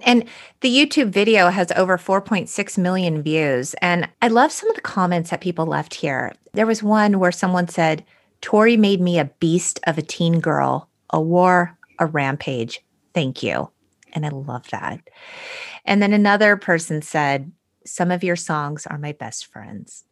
[0.02, 0.24] And
[0.60, 3.74] the YouTube video has over 4.6 million views.
[3.74, 6.32] And I love some of the comments that people left here.
[6.52, 8.04] There was one where someone said,
[8.40, 12.82] Tori made me a beast of a teen girl, a war, a rampage.
[13.14, 13.70] Thank you.
[14.12, 15.00] And I love that.
[15.84, 17.52] And then another person said,
[17.84, 20.04] Some of your songs are my best friends.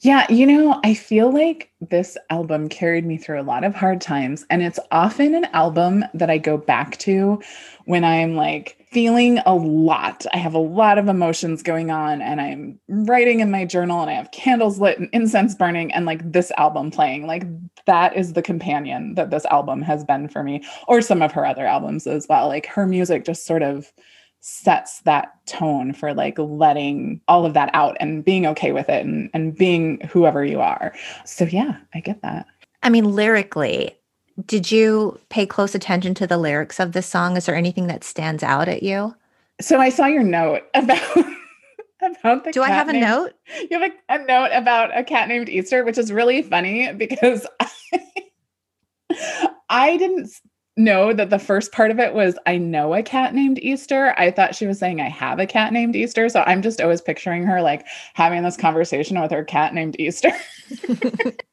[0.00, 4.00] Yeah, you know, I feel like this album carried me through a lot of hard
[4.00, 4.46] times.
[4.50, 7.40] And it's often an album that I go back to
[7.84, 10.26] when I'm like feeling a lot.
[10.34, 14.10] I have a lot of emotions going on, and I'm writing in my journal, and
[14.10, 17.26] I have candles lit and incense burning, and like this album playing.
[17.26, 17.44] Like
[17.86, 21.46] that is the companion that this album has been for me, or some of her
[21.46, 22.48] other albums as well.
[22.48, 23.92] Like her music just sort of
[24.40, 29.04] sets that tone for like letting all of that out and being okay with it
[29.04, 30.94] and, and being whoever you are.
[31.26, 32.46] So yeah, I get that.
[32.82, 33.99] I mean, lyrically,
[34.46, 37.36] did you pay close attention to the lyrics of this song?
[37.36, 39.14] Is there anything that stands out at you?
[39.60, 41.26] So I saw your note about
[42.00, 43.32] about the Do I have a note?
[43.70, 47.46] You have a, a, note about a cat named Easter, which is really funny because
[47.60, 50.30] I, I didn't
[50.76, 54.14] know that the first part of it was I know a cat named Easter.
[54.16, 56.28] I thought she was saying I have a cat named Easter.
[56.28, 60.32] So I'm just always picturing her like having this conversation with her cat named Easter.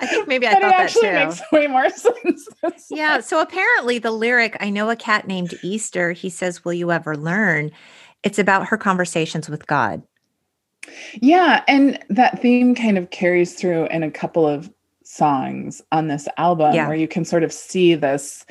[0.00, 1.02] I think maybe I thought that too.
[1.02, 2.48] makes way more sense.
[2.90, 3.20] yeah.
[3.20, 7.16] So apparently, the lyric "I know a cat named Easter." He says, "Will you ever
[7.16, 7.70] learn?"
[8.22, 10.02] It's about her conversations with God.
[11.14, 14.72] Yeah, and that theme kind of carries through in a couple of
[15.04, 16.86] songs on this album yeah.
[16.86, 18.44] where you can sort of see this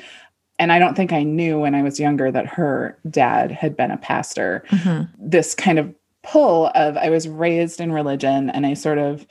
[0.58, 3.90] and I don't think I knew when I was younger that her dad had been
[3.90, 4.64] a pastor.
[4.70, 5.04] Mm-hmm.
[5.18, 9.26] This kind of pull of I was raised in religion and I sort of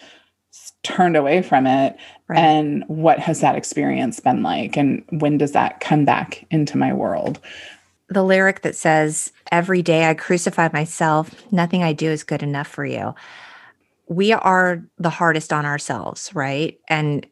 [0.87, 1.97] turned away from it.
[2.27, 2.39] Right.
[2.39, 4.77] And what has that experience been like?
[4.77, 7.39] And when does that come back into my world?
[8.09, 12.67] The lyric that says, Every day I crucify myself, nothing I do is good enough
[12.67, 13.13] for you
[14.07, 16.79] we are the hardest on ourselves, right?
[16.87, 17.25] And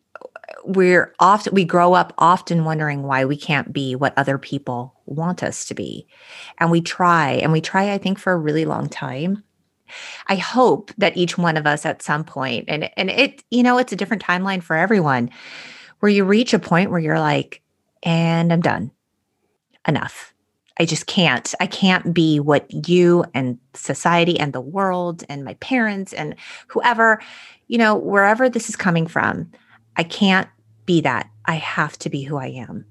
[0.63, 5.41] we're often we grow up often wondering why we can't be what other people want
[5.41, 6.07] us to be.
[6.59, 9.43] And we try and we try I think for a really long time.
[10.27, 13.77] I hope that each one of us at some point and and it you know
[13.77, 15.29] it's a different timeline for everyone
[15.99, 17.61] where you reach a point where you're like
[18.03, 18.91] and I'm done.
[19.87, 20.33] Enough.
[20.79, 21.53] I just can't.
[21.59, 26.35] I can't be what you and society and the world and my parents and
[26.67, 27.21] whoever,
[27.67, 29.51] you know, wherever this is coming from,
[29.95, 30.49] I can't
[30.85, 31.29] be that.
[31.45, 32.85] I have to be who I am.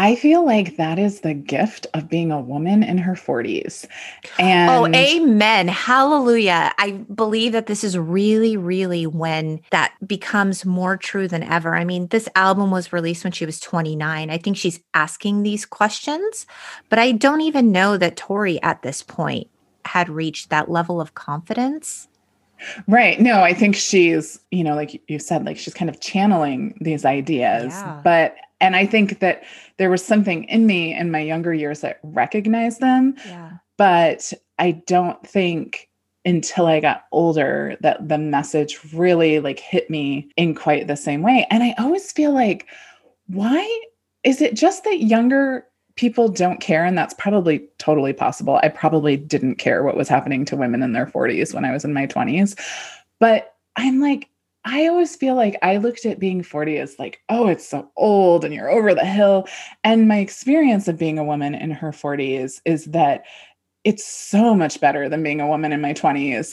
[0.00, 3.86] I feel like that is the gift of being a woman in her 40s.
[4.38, 5.68] And Oh, amen.
[5.68, 6.72] Hallelujah.
[6.78, 11.74] I believe that this is really, really when that becomes more true than ever.
[11.74, 14.30] I mean, this album was released when she was 29.
[14.30, 16.46] I think she's asking these questions,
[16.88, 19.48] but I don't even know that Tori at this point
[19.84, 22.08] had reached that level of confidence.
[22.88, 23.20] Right.
[23.20, 27.04] No, I think she's, you know, like you said, like she's kind of channeling these
[27.04, 27.74] ideas.
[27.74, 28.00] Yeah.
[28.02, 29.42] But and I think that
[29.78, 33.14] there was something in me in my younger years that recognized them.
[33.26, 33.52] Yeah.
[33.78, 35.88] But I don't think
[36.24, 41.22] until I got older that the message really like hit me in quite the same
[41.22, 41.46] way.
[41.50, 42.66] And I always feel like,
[43.28, 43.80] why
[44.22, 45.64] is it just that younger
[45.96, 46.84] people don't care?
[46.84, 48.60] And that's probably totally possible.
[48.62, 51.84] I probably didn't care what was happening to women in their 40s when I was
[51.84, 52.58] in my 20s.
[53.18, 54.28] But I'm like,
[54.64, 58.44] I always feel like I looked at being 40 as like, oh, it's so old
[58.44, 59.46] and you're over the hill.
[59.84, 63.24] And my experience of being a woman in her 40s is that
[63.84, 66.52] it's so much better than being a woman in my 20s.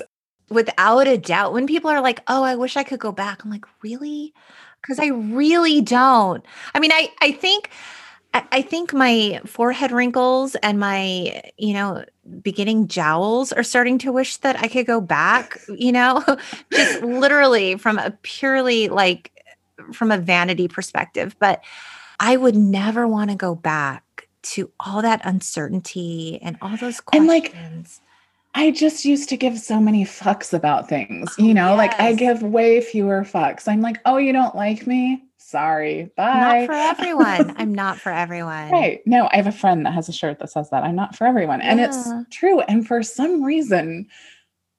[0.50, 1.52] Without a doubt.
[1.52, 4.34] When people are like, oh, I wish I could go back, I'm like, really?
[4.82, 6.46] Because I really don't.
[6.74, 7.70] I mean, I, I think
[8.52, 12.04] I think my forehead wrinkles and my, you know,
[12.42, 16.24] beginning jowls are starting to wish that I could go back, you know,
[16.72, 19.32] just literally from a purely like
[19.94, 21.36] from a vanity perspective.
[21.40, 21.64] But
[22.20, 27.14] I would never want to go back to all that uncertainty and all those questions.
[27.14, 27.56] And like,
[28.56, 31.78] I just used to give so many fucks about things, oh, you know, yes.
[31.78, 33.68] like I give way fewer fucks.
[33.68, 35.24] I'm like, oh, you don't like me?
[35.48, 36.12] Sorry.
[36.18, 36.60] Bye.
[36.60, 37.56] Not for everyone.
[37.58, 38.70] I'm not for everyone.
[38.70, 39.02] Right.
[39.06, 40.84] No, I have a friend that has a shirt that says that.
[40.84, 41.62] I'm not for everyone.
[41.62, 41.88] And yeah.
[41.88, 42.60] it's true.
[42.62, 44.08] And for some reason,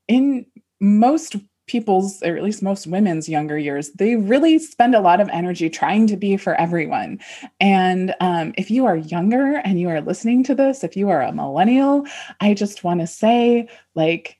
[0.08, 0.44] in
[0.78, 5.28] most people's, or at least most women's younger years, they really spend a lot of
[5.30, 7.18] energy trying to be for everyone.
[7.60, 11.22] And um, if you are younger and you are listening to this, if you are
[11.22, 12.06] a millennial,
[12.40, 14.36] I just want to say, like,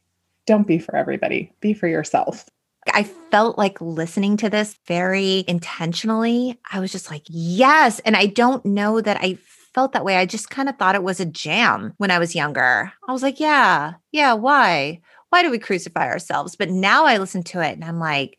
[0.47, 2.49] don't be for everybody, be for yourself.
[2.95, 6.59] I felt like listening to this very intentionally.
[6.71, 7.99] I was just like, yes.
[8.01, 9.39] And I don't know that I
[9.75, 10.17] felt that way.
[10.17, 12.93] I just kind of thought it was a jam when I was younger.
[13.07, 15.01] I was like, yeah, yeah, why?
[15.31, 16.57] Why do we crucify ourselves?
[16.57, 18.39] But now I listen to it and I'm like,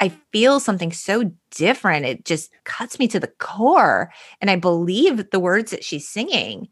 [0.00, 2.06] I feel something so different.
[2.06, 4.10] It just cuts me to the core.
[4.40, 6.68] And I believe the words that she's singing.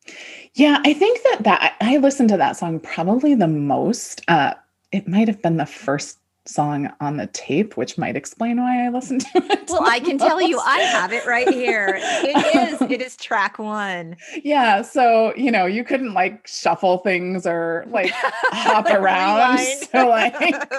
[0.54, 4.22] Yeah, I think that that I listened to that song probably the most.
[4.28, 4.54] Uh,
[4.92, 8.88] it might have been the first song on the tape, which might explain why I
[8.88, 9.68] listened to it.
[9.68, 11.98] Well, I can tell you, I have it right here.
[12.00, 14.16] It is, it is track one.
[14.42, 14.82] Yeah.
[14.82, 19.58] So, you know, you couldn't like shuffle things or like hop around.
[19.58, 20.72] so, like,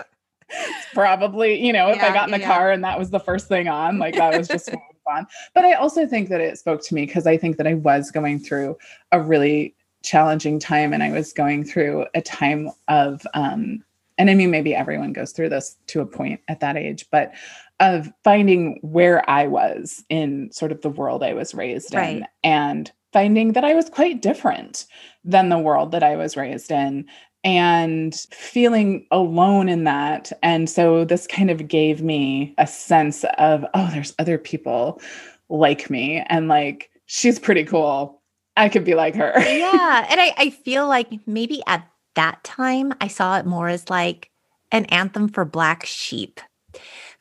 [0.94, 2.48] probably, you know, if yeah, I got in the yeah.
[2.48, 4.70] car and that was the first thing on, like, that was just
[5.06, 5.28] fun.
[5.54, 8.12] But I also think that it spoke to me because I think that I was
[8.12, 8.78] going through
[9.12, 13.84] a really challenging time and I was going through a time of, um,
[14.20, 17.34] and I mean, maybe everyone goes through this to a point at that age, but
[17.80, 22.18] of finding where I was in sort of the world I was raised right.
[22.18, 24.86] in and finding that I was quite different
[25.24, 27.06] than the world that I was raised in
[27.46, 30.34] and feeling alone in that.
[30.44, 35.02] And so this kind of gave me a sense of, oh, there's other people
[35.48, 38.22] like me and like she's pretty cool.
[38.58, 39.32] I could be like her.
[39.38, 40.06] yeah.
[40.10, 41.88] And I, I feel like maybe at
[42.20, 44.30] that time, I saw it more as like
[44.74, 46.42] an anthem for Black sheep.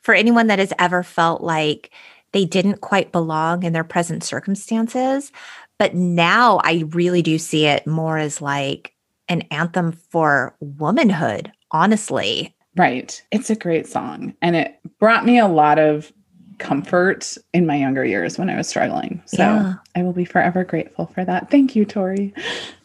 [0.01, 1.91] For anyone that has ever felt like
[2.33, 5.31] they didn't quite belong in their present circumstances.
[5.77, 8.93] But now I really do see it more as like
[9.29, 12.53] an anthem for womanhood, honestly.
[12.75, 13.23] Right.
[13.31, 14.33] It's a great song.
[14.41, 16.11] And it brought me a lot of
[16.59, 19.21] comfort in my younger years when I was struggling.
[19.25, 19.73] So yeah.
[19.95, 21.49] I will be forever grateful for that.
[21.49, 22.33] Thank you, Tori.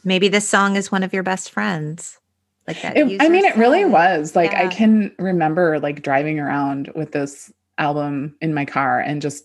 [0.05, 2.19] Maybe this song is one of your best friends.
[2.67, 2.97] Like that.
[2.97, 4.35] It, I mean, it really was.
[4.35, 4.65] Like yeah.
[4.65, 9.45] I can remember like driving around with this album in my car and just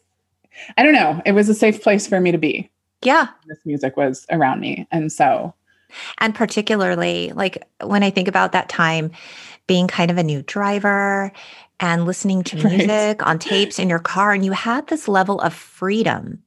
[0.78, 2.70] I don't know, it was a safe place for me to be.
[3.02, 3.28] Yeah.
[3.48, 4.88] This music was around me.
[4.92, 5.54] And so
[6.20, 9.12] and particularly like when I think about that time
[9.70, 11.32] being kind of a new driver
[11.80, 13.22] and listening to music right.
[13.22, 16.42] on tapes in your car and you had this level of freedom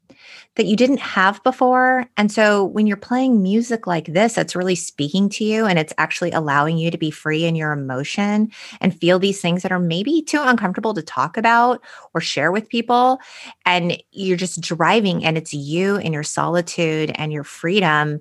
[0.56, 2.04] that you didn't have before.
[2.16, 5.94] And so when you're playing music like this, that's really speaking to you and it's
[5.98, 9.78] actually allowing you to be free in your emotion and feel these things that are
[9.78, 11.80] maybe too uncomfortable to talk about
[12.14, 13.20] or share with people.
[13.64, 18.18] And you're just driving and it's you and your solitude and your freedom.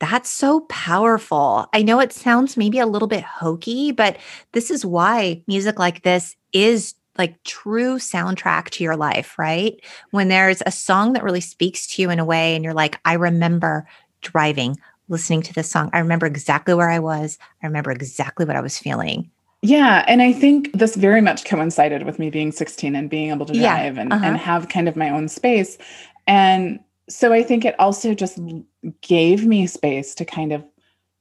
[0.00, 1.66] That's so powerful.
[1.72, 4.16] I know it sounds maybe a little bit hokey, but
[4.52, 9.74] this is why music like this is like true soundtrack to your life, right?
[10.12, 13.00] When there's a song that really speaks to you in a way and you're like,
[13.04, 13.88] I remember
[14.20, 14.76] driving,
[15.08, 15.90] listening to this song.
[15.92, 17.38] I remember exactly where I was.
[17.62, 19.30] I remember exactly what I was feeling.
[19.62, 20.04] Yeah.
[20.06, 23.52] And I think this very much coincided with me being 16 and being able to
[23.52, 24.24] drive yeah, and, uh-huh.
[24.24, 25.76] and have kind of my own space.
[26.28, 26.78] And
[27.08, 28.38] so I think it also just
[29.00, 30.64] gave me space to kind of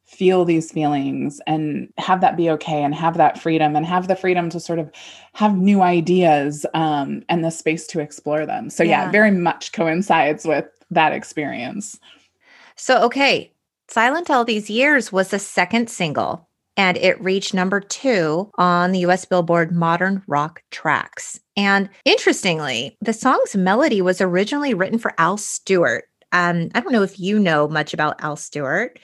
[0.06, 4.16] feel these feelings and have that be okay and have that freedom and have the
[4.16, 4.90] freedom to sort of
[5.34, 8.70] have new ideas um, and the space to explore them.
[8.70, 9.06] So, yeah.
[9.06, 12.00] yeah, very much coincides with that experience.
[12.78, 13.52] So, okay,
[13.90, 16.47] Silent All These Years was the second single
[16.78, 21.40] and it reached number two on the US Billboard Modern Rock Tracks.
[21.58, 26.06] And interestingly, the song's melody was originally written for Al Stewart.
[26.32, 29.00] Um, I don't know if you know much about Al Stewart,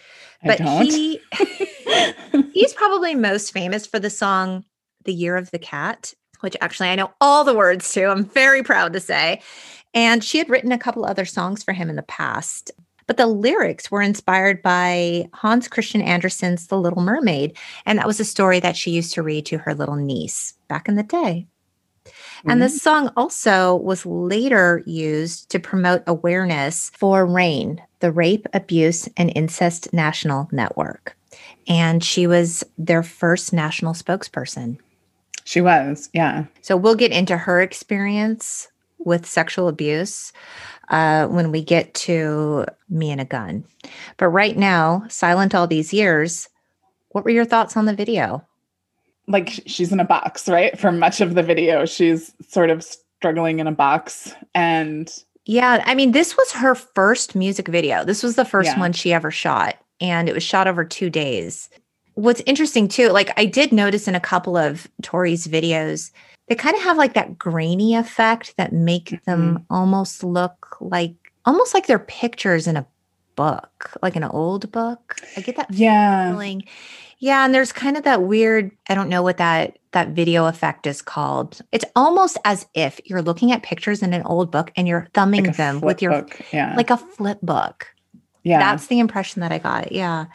[0.46, 1.20] but he
[2.54, 4.64] he's probably most famous for the song
[5.06, 6.14] "The Year of the Cat."
[6.44, 8.08] which actually I know all the words to.
[8.08, 9.42] I'm very proud to say.
[9.94, 12.70] And she had written a couple other songs for him in the past.
[13.08, 17.58] But the lyrics were inspired by Hans Christian Andersen's The Little Mermaid.
[17.86, 20.88] And that was a story that she used to read to her little niece back
[20.88, 21.48] in the day.
[22.06, 22.50] Mm-hmm.
[22.50, 29.08] And this song also was later used to promote awareness for RAINN, the Rape, Abuse,
[29.18, 31.18] and Incest National Network.
[31.68, 34.78] And she was their first national spokesperson.
[35.46, 36.46] She was, yeah.
[36.62, 38.68] So we'll get into her experience
[39.00, 40.32] with sexual abuse
[40.90, 43.64] uh, when we get to Me and a Gun.
[44.18, 46.50] But right now, silent all these years,
[47.10, 48.46] what were your thoughts on the video?
[49.28, 50.78] Like she's in a box, right?
[50.78, 54.34] For much of the video, she's sort of struggling in a box.
[54.54, 55.12] And
[55.46, 58.04] yeah, I mean, this was her first music video.
[58.04, 58.80] This was the first yeah.
[58.80, 61.70] one she ever shot, and it was shot over two days.
[62.16, 66.12] What's interesting too, like I did notice in a couple of Tori's videos,
[66.54, 69.32] they kind of have like that grainy effect that make mm-hmm.
[69.32, 72.86] them almost look like almost like they're pictures in a
[73.36, 75.16] book, like an old book.
[75.36, 76.30] I get that yeah.
[76.30, 76.64] feeling.
[77.18, 80.86] Yeah, and there's kind of that weird, I don't know what that that video effect
[80.86, 81.60] is called.
[81.72, 85.46] It's almost as if you're looking at pictures in an old book and you're thumbing
[85.46, 86.40] like them with your book.
[86.52, 86.76] yeah.
[86.76, 87.88] like a flip book.
[88.44, 88.60] Yeah.
[88.60, 89.92] That's the impression that I got.
[89.92, 90.26] Yeah.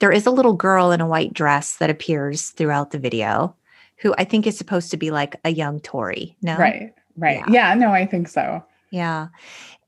[0.00, 3.56] There is a little girl in a white dress that appears throughout the video
[3.98, 6.36] who I think is supposed to be like a young Tori.
[6.42, 6.56] No?
[6.56, 6.94] Right.
[7.16, 7.42] Right.
[7.48, 7.70] Yeah.
[7.70, 8.64] yeah no, I think so.
[8.90, 9.28] Yeah.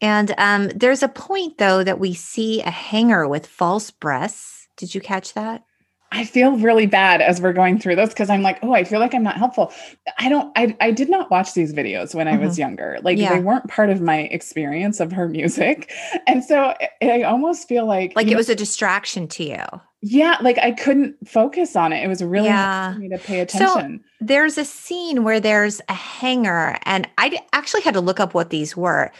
[0.01, 4.69] And um, there's a point though that we see a hanger with false breasts.
[4.77, 5.65] Did you catch that?
[6.13, 9.01] I feel really bad as we're going through this because I'm like, oh, I feel
[9.01, 9.73] like I'm not helpful.
[10.19, 12.43] I don't, I, I did not watch these videos when mm-hmm.
[12.43, 12.61] I was mm-hmm.
[12.61, 12.99] younger.
[13.03, 13.35] Like yeah.
[13.35, 15.93] they weren't part of my experience of her music.
[16.29, 19.63] And so I almost feel like, like it know, was a distraction to you.
[20.03, 20.37] Yeah.
[20.41, 22.03] Like I couldn't focus on it.
[22.03, 22.85] It was really yeah.
[22.85, 24.01] hard for me to pay attention.
[24.03, 28.35] So there's a scene where there's a hanger and I actually had to look up
[28.35, 29.13] what these were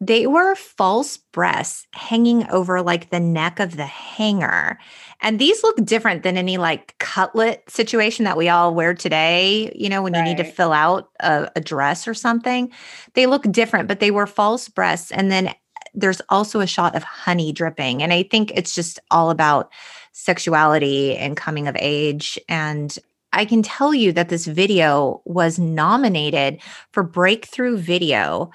[0.00, 4.78] they were false breasts hanging over like the neck of the hanger.
[5.20, 9.88] And these look different than any like cutlet situation that we all wear today, you
[9.88, 10.20] know, when right.
[10.20, 12.70] you need to fill out a, a dress or something.
[13.14, 15.10] They look different, but they were false breasts.
[15.10, 15.54] And then
[15.94, 18.02] there's also a shot of honey dripping.
[18.02, 19.72] And I think it's just all about
[20.12, 22.38] sexuality and coming of age.
[22.48, 22.96] And
[23.32, 26.60] I can tell you that this video was nominated
[26.92, 28.50] for Breakthrough Video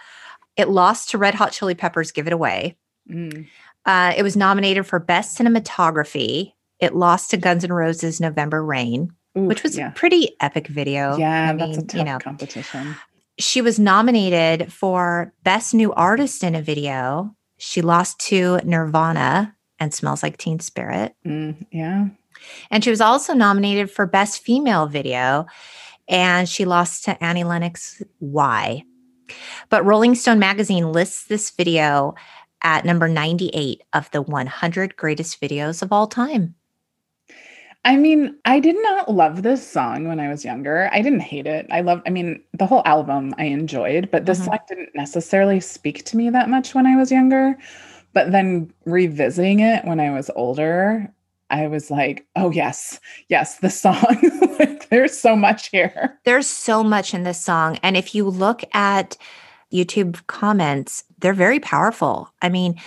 [0.55, 2.77] it lost to Red Hot Chili Peppers Give It Away.
[3.09, 3.47] Mm.
[3.85, 6.53] Uh, it was nominated for Best Cinematography.
[6.79, 9.89] It lost to Guns N' Roses November Rain, Ooh, which was yeah.
[9.89, 11.17] a pretty epic video.
[11.17, 12.95] Yeah, I mean, that's a tough you know, competition.
[13.39, 17.35] She was nominated for Best New Artist in a Video.
[17.57, 21.15] She lost to Nirvana and Smells Like Teen Spirit.
[21.25, 22.07] Mm, yeah.
[22.69, 25.45] And she was also nominated for Best Female Video.
[26.07, 28.03] And she lost to Annie Lennox.
[28.19, 28.83] Why?
[29.69, 32.15] But Rolling Stone magazine lists this video
[32.63, 36.55] at number 98 of the 100 greatest videos of all time.
[37.85, 40.89] I mean, I did not love this song when I was younger.
[40.93, 41.67] I didn't hate it.
[41.69, 44.51] I loved, I mean, the whole album I enjoyed, but this mm-hmm.
[44.51, 47.57] song didn't necessarily speak to me that much when I was younger.
[48.13, 51.11] But then revisiting it when I was older,
[51.49, 54.17] I was like, oh, yes, yes, the song.
[54.59, 56.17] like, there's so much here.
[56.23, 57.79] There's so much in this song.
[57.83, 59.17] And if you look at
[59.73, 62.31] YouTube comments, they're very powerful.
[62.41, 62.79] I mean,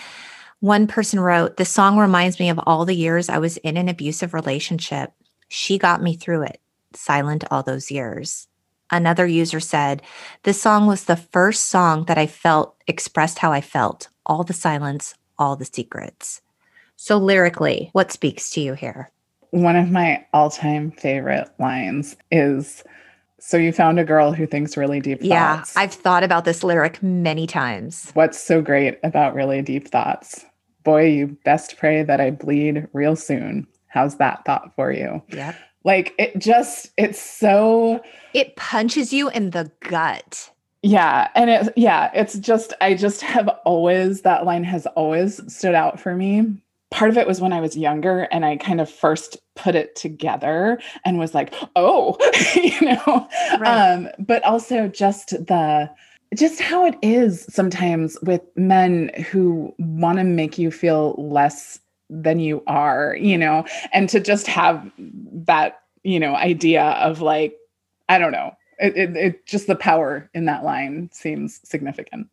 [0.60, 3.88] one person wrote, The song reminds me of all the years I was in an
[3.88, 5.12] abusive relationship.
[5.48, 6.60] She got me through it,
[6.94, 8.48] silent all those years.
[8.90, 10.02] Another user said,
[10.44, 14.52] This song was the first song that I felt expressed how I felt all the
[14.52, 16.40] silence, all the secrets.
[16.96, 19.10] So, lyrically, what speaks to you here?
[19.50, 22.82] One of my all time favorite lines is
[23.38, 25.74] So you found a girl who thinks really deep yeah, thoughts.
[25.74, 28.10] Yeah, I've thought about this lyric many times.
[28.14, 30.44] What's so great about really deep thoughts?
[30.84, 33.66] Boy, you best pray that I bleed real soon.
[33.88, 35.22] How's that thought for you?
[35.28, 35.54] Yeah.
[35.84, 38.02] Like it just, it's so.
[38.34, 40.50] It punches you in the gut.
[40.82, 41.28] Yeah.
[41.34, 46.00] And it, yeah, it's just, I just have always, that line has always stood out
[46.00, 46.56] for me
[46.90, 49.96] part of it was when I was younger and I kind of first put it
[49.96, 52.16] together and was like, oh,
[52.54, 53.28] you know.
[53.58, 53.92] Right.
[53.92, 55.90] Um, but also just the
[56.34, 61.78] just how it is sometimes with men who want to make you feel less
[62.10, 67.56] than you are, you know, and to just have that, you know, idea of like,
[68.08, 72.28] I don't know, it, it, it just the power in that line seems significant.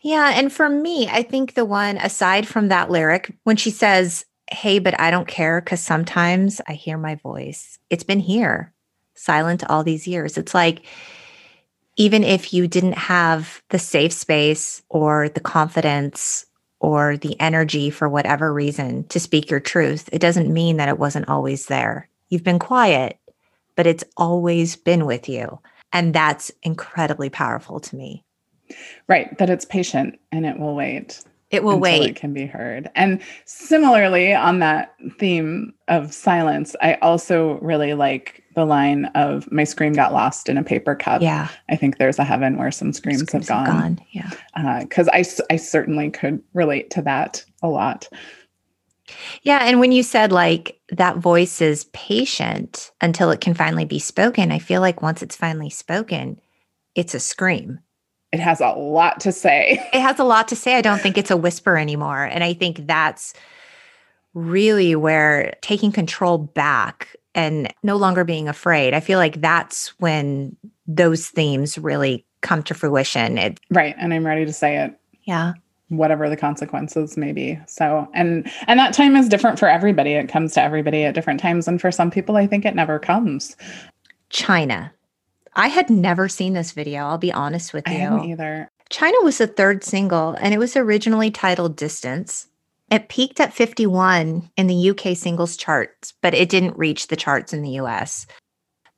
[0.00, 0.32] Yeah.
[0.34, 4.78] And for me, I think the one aside from that lyric, when she says, Hey,
[4.78, 8.72] but I don't care because sometimes I hear my voice, it's been here,
[9.14, 10.38] silent all these years.
[10.38, 10.84] It's like
[11.96, 16.46] even if you didn't have the safe space or the confidence
[16.78, 20.98] or the energy for whatever reason to speak your truth, it doesn't mean that it
[20.98, 22.08] wasn't always there.
[22.28, 23.18] You've been quiet,
[23.76, 25.58] but it's always been with you.
[25.92, 28.25] And that's incredibly powerful to me.
[29.08, 29.36] Right.
[29.38, 31.22] That it's patient and it will wait.
[31.50, 32.10] It will wait.
[32.10, 32.90] It can be heard.
[32.96, 39.62] And similarly, on that theme of silence, I also really like the line of my
[39.62, 41.22] scream got lost in a paper cup.
[41.22, 41.48] Yeah.
[41.68, 43.94] I think there's a heaven where some screams, screams have, gone.
[43.94, 43.98] gone.
[44.10, 44.80] Yeah.
[44.80, 48.08] Because uh, I, I certainly could relate to that a lot.
[49.42, 49.60] Yeah.
[49.62, 54.50] And when you said like that voice is patient until it can finally be spoken,
[54.50, 56.40] I feel like once it's finally spoken,
[56.96, 57.78] it's a scream.
[58.36, 59.82] It has a lot to say.
[59.94, 60.76] It has a lot to say.
[60.76, 62.24] I don't think it's a whisper anymore.
[62.24, 63.32] And I think that's
[64.34, 70.54] really where taking control back and no longer being afraid, I feel like that's when
[70.86, 73.38] those themes really come to fruition.
[73.38, 73.94] It, right.
[73.98, 75.00] And I'm ready to say it.
[75.22, 75.54] Yeah
[75.88, 80.28] whatever the consequences may be so and and that time is different for everybody it
[80.28, 83.56] comes to everybody at different times and for some people i think it never comes
[84.28, 84.92] china
[85.56, 87.94] i had never seen this video i'll be honest with you.
[87.94, 88.70] i haven't either.
[88.88, 92.46] China was the third single and it was originally titled distance.
[92.88, 97.52] It peaked at 51 in the uk singles charts but it didn't reach the charts
[97.52, 98.26] in the us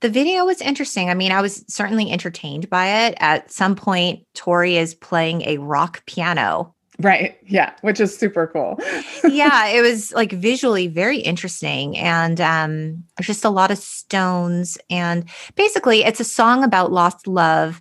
[0.00, 1.10] the video was interesting.
[1.10, 3.14] I mean, I was certainly entertained by it.
[3.18, 7.38] At some point, Tori is playing a rock piano Right.
[7.46, 7.72] Yeah.
[7.82, 8.78] Which is super cool.
[9.24, 9.68] yeah.
[9.78, 11.96] It was like visually very interesting.
[11.96, 14.78] And um, just a lot of stones.
[14.90, 15.24] And
[15.54, 17.80] basically, it's a song about lost love.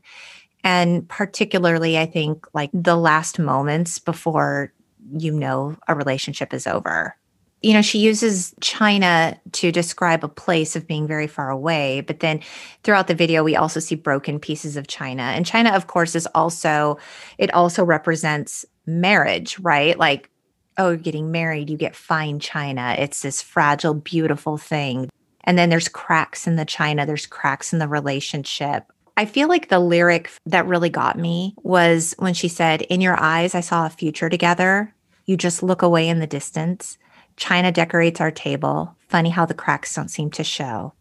[0.64, 4.74] And particularly, I think, like the last moments before
[5.18, 7.16] you know a relationship is over.
[7.62, 12.02] You know, she uses China to describe a place of being very far away.
[12.02, 12.42] But then
[12.84, 15.24] throughout the video, we also see broken pieces of China.
[15.24, 17.00] And China, of course, is also,
[17.40, 19.98] it also represents marriage, right?
[19.98, 20.30] Like,
[20.78, 22.96] oh, you're getting married, you get fine china.
[22.98, 25.10] It's this fragile, beautiful thing.
[25.44, 28.92] And then there's cracks in the china, there's cracks in the relationship.
[29.16, 33.20] I feel like the lyric that really got me was when she said, In your
[33.20, 34.94] eyes, I saw a future together.
[35.26, 36.98] You just look away in the distance.
[37.36, 38.96] China decorates our table.
[39.08, 40.94] Funny how the cracks don't seem to show.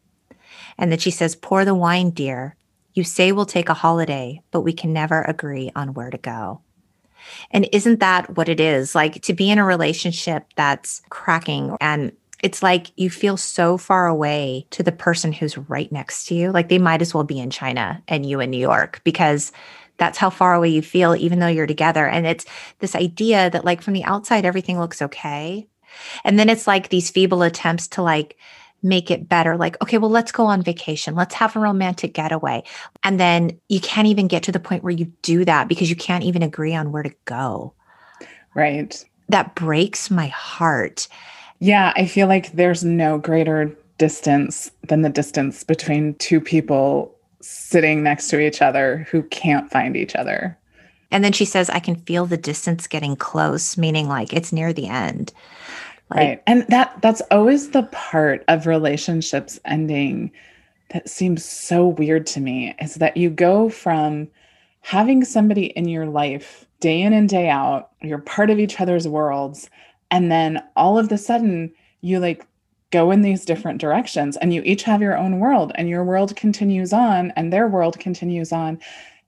[0.79, 2.57] And then she says, Pour the wine, dear.
[2.95, 6.63] You say we'll take a holiday, but we can never agree on where to go.
[7.51, 8.95] And isn't that what it is?
[8.95, 12.13] Like to be in a relationship that's cracking and
[12.43, 16.53] it's like you feel so far away to the person who's right next to you.
[16.53, 19.53] Like they might as well be in China and you in New York because
[19.99, 22.07] that's how far away you feel, even though you're together.
[22.07, 22.45] And it's
[22.81, 25.67] this idea that, like, from the outside, everything looks okay.
[26.25, 28.37] And then it's like these feeble attempts to, like,
[28.83, 29.57] make it better.
[29.57, 31.15] Like, okay, well, let's go on vacation.
[31.15, 32.63] Let's have a romantic getaway.
[33.03, 35.97] And then you can't even get to the point where you do that because you
[35.97, 37.73] can't even agree on where to go.
[38.55, 39.05] Right.
[39.29, 41.09] That breaks my heart.
[41.59, 48.03] Yeah, I feel like there's no greater distance than the distance between two people sitting
[48.03, 50.59] next to each other who can't find each other.
[51.11, 54.73] And then she says, I can feel the distance getting close, meaning like it's near
[54.73, 55.33] the end.
[56.11, 56.43] Like, right.
[56.47, 60.31] And that that's always the part of relationships ending
[60.91, 64.29] that seems so weird to me is that you go from
[64.83, 69.09] having somebody in your life day in and day out, you're part of each other's
[69.09, 69.69] worlds,
[70.11, 72.47] and then all of the sudden you like
[72.93, 76.37] go in these different directions and you each have your own world and your world
[76.37, 78.79] continues on and their world continues on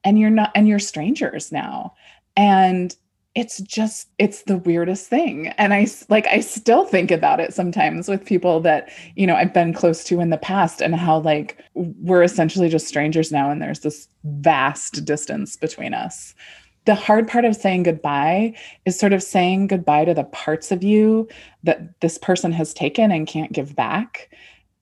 [0.04, 1.92] and you're not and you're strangers now.
[2.36, 2.94] And
[3.38, 5.48] it's just it's the weirdest thing.
[5.58, 9.54] And i like i still think about it sometimes with people that you know i've
[9.54, 13.62] been close to in the past and how like we're essentially just strangers now and
[13.62, 16.34] there's this vast distance between us.
[16.86, 18.54] The hard part of saying goodbye
[18.86, 21.28] is sort of saying goodbye to the parts of you
[21.62, 24.30] that this person has taken and can't give back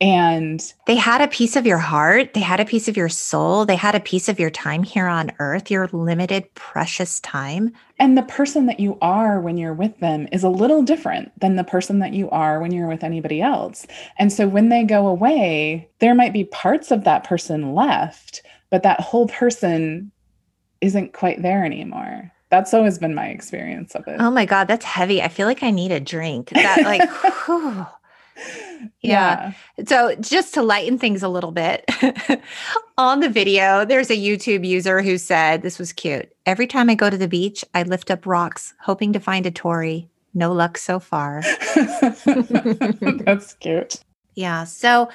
[0.00, 3.64] and they had a piece of your heart, they had a piece of your soul,
[3.64, 7.72] they had a piece of your time here on earth, your limited, precious time.
[7.98, 11.56] And the person that you are when you're with them is a little different than
[11.56, 13.86] the person that you are when you're with anybody else.
[14.18, 18.82] And so when they go away, there might be parts of that person left, but
[18.82, 20.12] that whole person
[20.82, 22.32] isn't quite there anymore.
[22.50, 24.16] That's always been my experience of it.
[24.20, 25.20] Oh my God, that's heavy.
[25.20, 26.50] I feel like I need a drink.
[26.50, 27.10] That, like,
[27.46, 27.86] whew.
[29.02, 29.52] Yeah.
[29.86, 31.88] So, just to lighten things a little bit,
[32.98, 36.32] on the video, there's a YouTube user who said this was cute.
[36.44, 39.50] Every time I go to the beach, I lift up rocks, hoping to find a
[39.50, 40.08] Tori.
[40.34, 41.42] No luck so far.
[43.24, 44.00] That's cute.
[44.34, 44.64] Yeah.
[44.64, 45.08] So,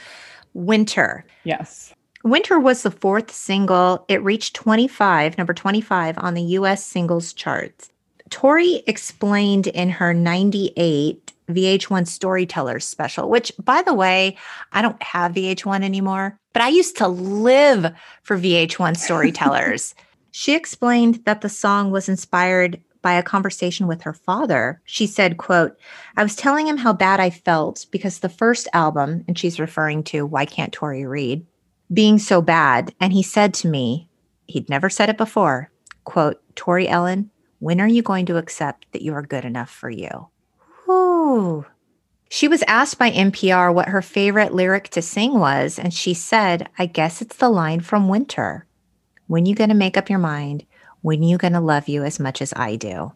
[0.53, 1.25] winter.
[1.43, 1.93] Yes.
[2.23, 4.05] Winter was the fourth single.
[4.07, 7.91] It reached 25, number 25 on the US singles charts.
[8.29, 14.37] Tori explained in her 98 VH1 Storytellers special, which, by the way,
[14.71, 17.93] I don't have VH1 anymore, but I used to live
[18.23, 19.95] for VH1 Storytellers.
[20.31, 24.81] she explained that the song was inspired by a conversation with her father.
[24.85, 25.77] She said, quote,
[26.17, 30.03] I was telling him how bad I felt because the first album, and she's referring
[30.05, 31.45] to Y Kant Tori Read,
[31.91, 32.93] being so bad.
[32.99, 34.07] And he said to me,
[34.47, 35.71] he'd never said it before,
[36.03, 39.89] quote, Tori Ellen, when are you going to accept that you are good enough for
[39.89, 40.27] you?
[42.29, 46.69] She was asked by NPR what her favorite lyric to sing was, and she said,
[46.79, 48.65] I guess it's the line from Winter.
[49.27, 50.65] When you going to make up your mind?
[51.01, 53.11] When you going to love you as much as I do?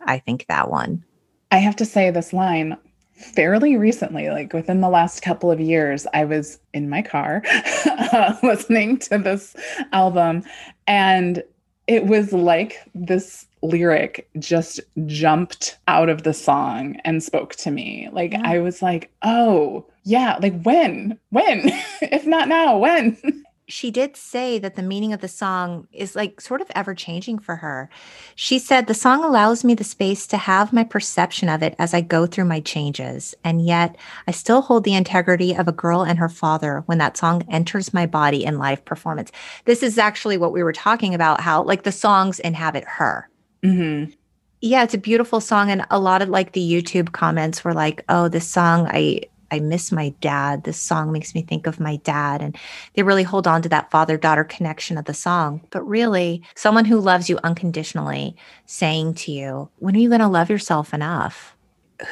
[0.00, 1.04] I think that one.
[1.50, 2.76] I have to say this line
[3.14, 7.42] fairly recently, like within the last couple of years, I was in my car
[7.86, 9.54] uh, listening to this
[9.92, 10.42] album,
[10.86, 11.42] and
[11.86, 18.08] it was like this lyric just jumped out of the song and spoke to me.
[18.12, 18.42] Like, yeah.
[18.44, 21.18] I was like, oh, yeah, like when?
[21.30, 21.60] When?
[22.02, 23.16] if not now, when?
[23.66, 27.38] she did say that the meaning of the song is like sort of ever changing
[27.38, 27.88] for her.
[28.34, 31.94] She said, The song allows me the space to have my perception of it as
[31.94, 33.34] I go through my changes.
[33.42, 33.96] And yet,
[34.28, 37.94] I still hold the integrity of a girl and her father when that song enters
[37.94, 39.32] my body in live performance.
[39.64, 43.30] This is actually what we were talking about how, like, the songs inhabit her.
[43.62, 44.12] Mm-hmm.
[44.60, 45.70] Yeah, it's a beautiful song.
[45.70, 49.22] And a lot of like the YouTube comments were like, oh, this song, I,
[49.54, 50.64] I miss my dad.
[50.64, 52.42] This song makes me think of my dad.
[52.42, 52.56] And
[52.94, 55.60] they really hold on to that father daughter connection of the song.
[55.70, 58.36] But really, someone who loves you unconditionally
[58.66, 61.56] saying to you, When are you going to love yourself enough?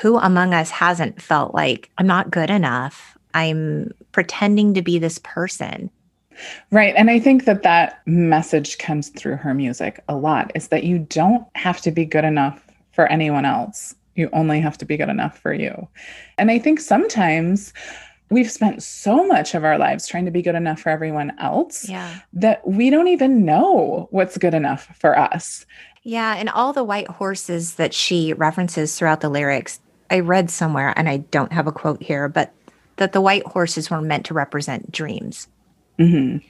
[0.01, 3.19] Who among us hasn't felt like, I'm not good enough?
[3.35, 5.91] I'm pretending to be this person.
[6.71, 6.95] Right.
[6.97, 11.01] And I think that that message comes through her music a lot is that you
[11.01, 13.95] don't have to be good enough for anyone else.
[14.15, 15.89] You only have to be good enough for you.
[16.39, 17.73] And I think sometimes
[18.31, 21.89] we've spent so much of our lives trying to be good enough for everyone else
[21.89, 22.21] yeah.
[22.33, 25.67] that we don't even know what's good enough for us.
[26.03, 26.35] Yeah.
[26.37, 31.09] And all the white horses that she references throughout the lyrics, I read somewhere, and
[31.09, 32.53] I don't have a quote here, but
[32.97, 35.49] that the white horses were meant to represent dreams.
[35.99, 36.47] Mm-hmm.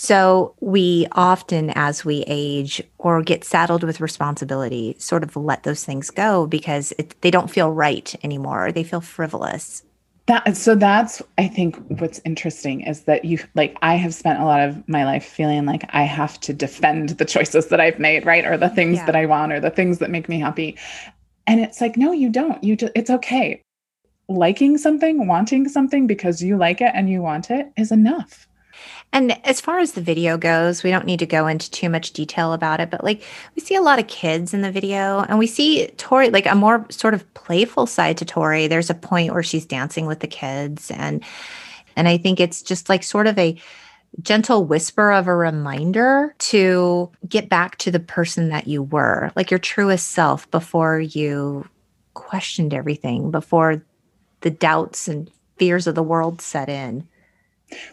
[0.00, 5.84] So we often, as we age or get saddled with responsibility, sort of let those
[5.84, 8.68] things go because it, they don't feel right anymore.
[8.68, 9.82] Or they feel frivolous.
[10.26, 14.44] That so that's I think what's interesting is that you like I have spent a
[14.44, 18.24] lot of my life feeling like I have to defend the choices that I've made,
[18.24, 18.44] right?
[18.44, 19.06] Or the things yeah.
[19.06, 20.78] that I want or the things that make me happy.
[21.48, 22.62] And it's like no, you don't.
[22.62, 23.62] You just it's okay.
[24.28, 28.47] Liking something, wanting something because you like it and you want it is enough.
[29.12, 32.12] And as far as the video goes, we don't need to go into too much
[32.12, 33.22] detail about it, but like
[33.56, 36.54] we see a lot of kids in the video and we see Tori, like a
[36.54, 38.66] more sort of playful side to Tori.
[38.66, 41.24] There's a point where she's dancing with the kids and
[41.96, 43.58] and I think it's just like sort of a
[44.22, 49.50] gentle whisper of a reminder to get back to the person that you were, like
[49.50, 51.68] your truest self before you
[52.14, 53.82] questioned everything, before
[54.40, 57.06] the doubts and fears of the world set in.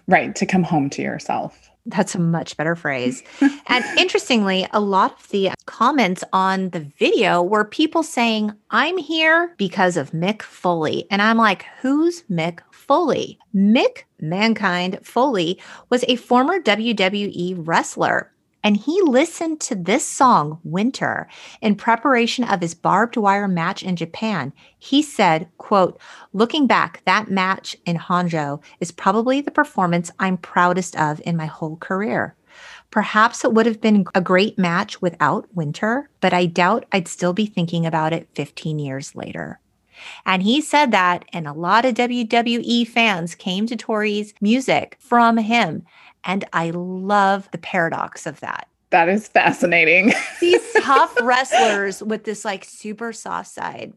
[0.07, 1.69] Right, to come home to yourself.
[1.87, 3.21] That's a much better phrase.
[3.67, 9.53] and interestingly, a lot of the comments on the video were people saying, I'm here
[9.57, 11.05] because of Mick Foley.
[11.11, 13.37] And I'm like, who's Mick Foley?
[13.53, 15.59] Mick Mankind Foley
[15.89, 18.31] was a former WWE wrestler
[18.65, 21.29] and he listened to this song, Winter,
[21.61, 24.51] in preparation of his barbed wire match in Japan.
[24.79, 26.01] He said, quote,
[26.33, 31.45] looking back, that match in Honjo is probably the performance I'm proudest of in my
[31.45, 32.35] whole career.
[32.89, 37.33] Perhaps it would have been a great match without Winter, but I doubt I'd still
[37.33, 39.59] be thinking about it 15 years later.
[40.25, 45.37] And he said that, and a lot of WWE fans came to Tori's music from
[45.37, 45.85] him.
[46.25, 48.67] And I love the paradox of that.
[48.89, 50.13] That is fascinating.
[50.41, 53.93] These tough wrestlers with this like super soft side.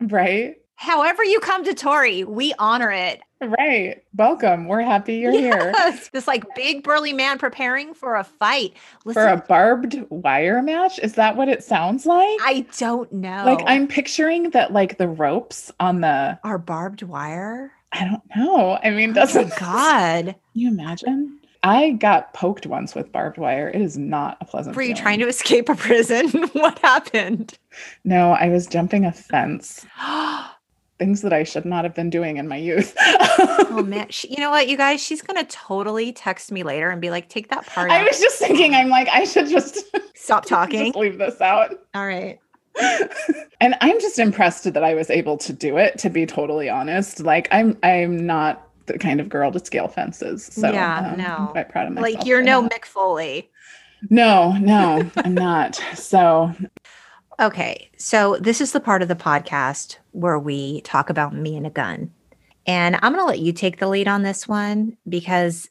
[0.00, 0.56] Right.
[0.74, 3.20] However, you come to Tori, we honor it.
[3.40, 4.02] Right.
[4.16, 4.68] Welcome.
[4.68, 5.76] We're happy you're yes.
[5.76, 5.98] here.
[6.12, 8.74] This like big burly man preparing for a fight.
[9.04, 11.00] Listen, for a barbed wire match?
[11.00, 12.38] Is that what it sounds like?
[12.42, 13.44] I don't know.
[13.44, 17.72] Like I'm picturing that like the ropes on the are barbed wire.
[17.92, 18.78] I don't know.
[18.82, 20.24] I mean, doesn't oh God.
[20.26, 21.37] Can you imagine?
[21.62, 23.68] I got poked once with barbed wire.
[23.68, 24.76] It is not a pleasant.
[24.76, 25.02] Were you feeling.
[25.02, 26.28] trying to escape a prison?
[26.52, 27.58] what happened?
[28.04, 29.84] No, I was jumping a fence.
[30.98, 32.94] things that I should not have been doing in my youth.
[32.98, 35.02] oh man, she, you know what, you guys?
[35.02, 38.06] She's gonna totally text me later and be like, "Take that part." I out.
[38.06, 39.84] was just thinking, I'm like, I should just
[40.14, 40.86] stop talking.
[40.86, 41.74] just leave this out.
[41.94, 42.38] All right.
[43.60, 45.98] and I'm just impressed that I was able to do it.
[45.98, 50.46] To be totally honest, like I'm, I'm not the kind of girl to scale fences.
[50.46, 52.14] So yeah, um, no, I'm quite proud of myself.
[52.14, 53.50] Like you're no Mick Foley.
[54.10, 55.80] No, no, I'm not.
[55.94, 56.52] So
[57.40, 61.68] Okay, so this is the part of the podcast where we talk about me and
[61.68, 62.10] a gun.
[62.66, 65.68] And I'm going to let you take the lead on this one because.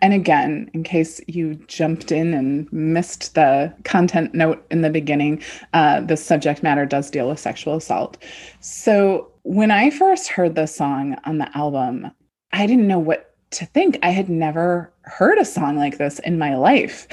[0.00, 5.42] And again, in case you jumped in and missed the content note in the beginning,
[5.74, 8.16] uh, the subject matter does deal with sexual assault.
[8.60, 12.10] So when I first heard this song on the album,
[12.56, 13.98] I didn't know what to think.
[14.02, 17.06] I had never heard a song like this in my life.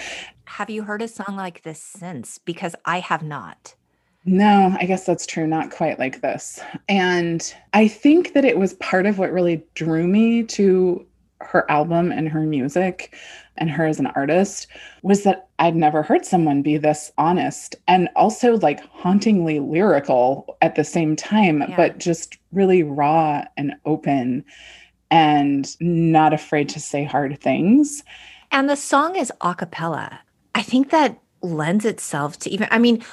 [0.45, 2.37] Have you heard a song like this since?
[2.37, 3.75] Because I have not.
[4.25, 5.45] No, I guess that's true.
[5.45, 6.61] Not quite like this.
[6.87, 11.05] And I think that it was part of what really drew me to
[11.41, 13.13] her album and her music
[13.57, 14.67] and her as an artist
[15.01, 20.75] was that I'd never heard someone be this honest and also like hauntingly lyrical at
[20.75, 21.75] the same time, yeah.
[21.75, 24.45] but just really raw and open
[25.13, 28.03] and not afraid to say hard things.
[28.51, 30.19] And the song is a cappella.
[30.55, 33.03] I think that lends itself to even, I mean,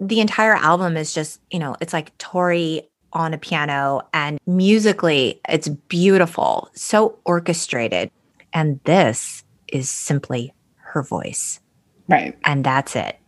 [0.00, 5.38] the entire album is just, you know, it's like Tori on a piano and musically
[5.50, 8.10] it's beautiful, so orchestrated.
[8.54, 11.60] And this is simply her voice.
[12.08, 12.38] Right.
[12.44, 13.18] And that's it.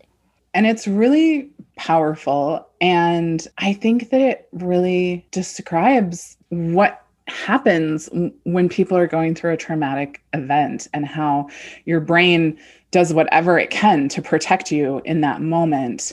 [0.55, 2.66] And it's really powerful.
[2.80, 8.09] And I think that it really describes what happens
[8.45, 11.49] when people are going through a traumatic event and how
[11.85, 12.59] your brain
[12.91, 16.12] does whatever it can to protect you in that moment.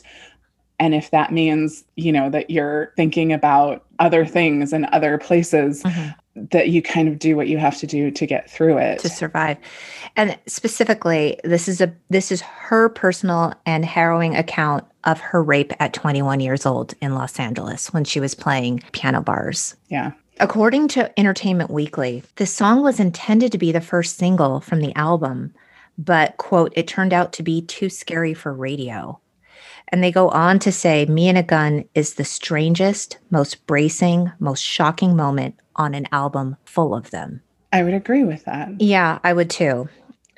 [0.79, 5.83] And if that means you know that you're thinking about other things and other places
[5.83, 6.45] mm-hmm.
[6.51, 8.99] that you kind of do what you have to do to get through it.
[8.99, 9.57] To survive.
[10.15, 15.73] And specifically this is a this is her personal and harrowing account of her rape
[15.79, 19.75] at 21 years old in Los Angeles when she was playing piano bars.
[19.89, 20.11] Yeah
[20.41, 24.95] According to Entertainment Weekly, the song was intended to be the first single from the
[24.95, 25.53] album,
[25.97, 29.19] but, quote, it turned out to be too scary for radio.
[29.89, 34.31] And they go on to say, Me and a Gun is the strangest, most bracing,
[34.39, 37.41] most shocking moment on an album full of them.
[37.73, 38.79] I would agree with that.
[38.79, 39.89] Yeah, I would too.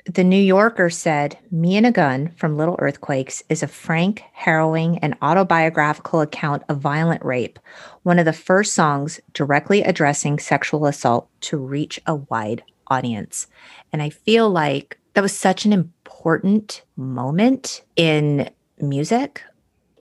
[0.04, 4.98] The New Yorker said, Me and a Gun from Little Earthquakes is a frank, harrowing,
[4.98, 7.56] and autobiographical account of violent rape,
[8.02, 13.46] one of the first songs directly addressing sexual assault to reach a wide audience.
[13.92, 18.50] And I feel like that was such an important moment in
[18.80, 19.44] music.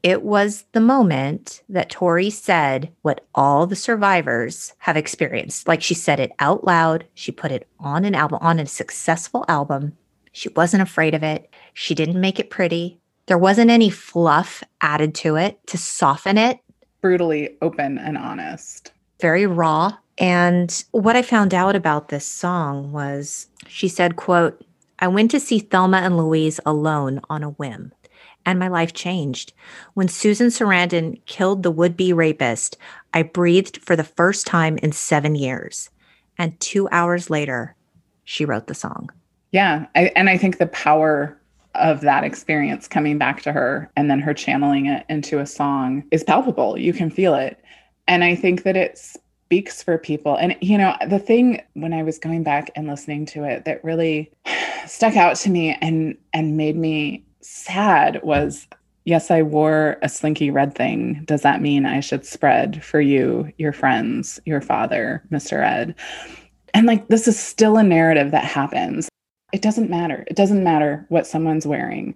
[0.03, 5.67] It was the moment that Tori said what all the survivors have experienced.
[5.67, 7.05] Like she said it out loud.
[7.13, 9.95] She put it on an album, on a successful album.
[10.31, 11.53] She wasn't afraid of it.
[11.73, 12.99] She didn't make it pretty.
[13.27, 16.59] There wasn't any fluff added to it to soften it.
[17.01, 18.91] Brutally open and honest.
[19.19, 19.97] Very raw.
[20.17, 24.65] And what I found out about this song was she said, quote,
[24.97, 27.91] I went to see Thelma and Louise alone on a whim
[28.45, 29.53] and my life changed.
[29.93, 32.77] When Susan Sarandon killed the would be rapist,
[33.13, 35.89] I breathed for the first time in seven years.
[36.37, 37.75] And two hours later,
[38.23, 39.09] she wrote the song.
[39.51, 39.85] Yeah.
[39.95, 41.37] I, and I think the power
[41.75, 46.03] of that experience coming back to her and then her channeling it into a song
[46.11, 46.77] is palpable.
[46.77, 47.63] You can feel it.
[48.07, 48.97] And I think that it
[49.51, 50.35] speaks for people.
[50.35, 53.83] And, you know, the thing when I was going back and listening to it that
[53.83, 54.31] really
[54.87, 58.67] stuck out to me and and made me sad was
[59.05, 61.23] yes, I wore a slinky red thing.
[61.25, 65.65] Does that mean I should spread for you, your friends, your father, Mr.
[65.65, 65.95] Ed?
[66.73, 69.09] And like, this is still a narrative that happens.
[69.51, 70.23] It doesn't matter.
[70.27, 72.15] It doesn't matter what someone's wearing.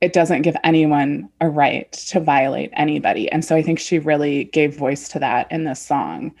[0.00, 3.30] It doesn't give anyone a right to violate anybody.
[3.32, 6.32] And so I think she really gave voice to that in this song.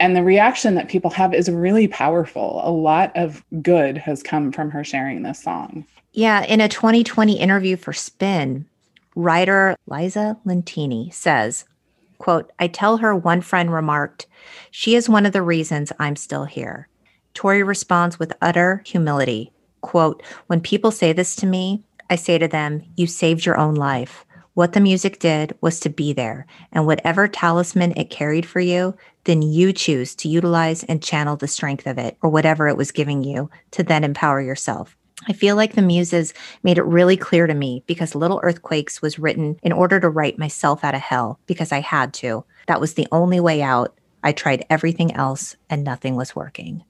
[0.00, 2.60] And the reaction that people have is really powerful.
[2.64, 5.86] A lot of good has come from her sharing this song.
[6.16, 8.64] Yeah, in a 2020 interview for Spin,
[9.14, 11.66] writer Liza Lentini says,
[12.16, 14.26] quote, I tell her one friend remarked,
[14.70, 16.88] she is one of the reasons I'm still here.
[17.34, 19.52] Tori responds with utter humility,
[19.82, 23.74] quote, when people say this to me, I say to them, you saved your own
[23.74, 24.24] life.
[24.54, 28.96] What the music did was to be there, and whatever talisman it carried for you,
[29.24, 32.90] then you choose to utilize and channel the strength of it or whatever it was
[32.90, 34.95] giving you to then empower yourself.
[35.28, 39.18] I feel like the muses made it really clear to me because Little Earthquakes was
[39.18, 42.44] written in order to write myself out of hell because I had to.
[42.68, 43.98] That was the only way out.
[44.22, 46.84] I tried everything else and nothing was working.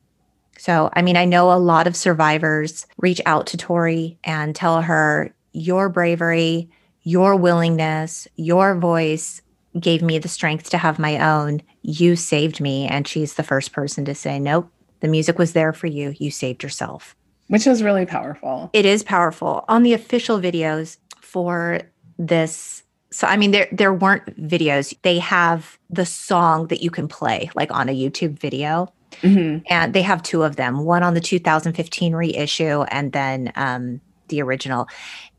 [0.59, 4.83] So, I mean, I know a lot of survivors reach out to Tori and tell
[4.83, 6.71] her, Your bravery,
[7.03, 9.43] your willingness, your voice
[9.79, 11.61] gave me the strength to have my own.
[11.83, 12.87] You saved me.
[12.87, 14.71] And she's the first person to say, Nope,
[15.01, 16.15] the music was there for you.
[16.19, 17.15] You saved yourself.
[17.49, 18.71] Which is really powerful.
[18.73, 19.65] It is powerful.
[19.69, 21.81] On the official videos for
[22.19, 24.95] this so I mean there there weren't videos.
[25.03, 28.93] They have the song that you can play like on a YouTube video.
[29.23, 29.65] Mm-hmm.
[29.71, 34.43] And they have two of them, one on the 2015 reissue and then um, the
[34.43, 34.89] original.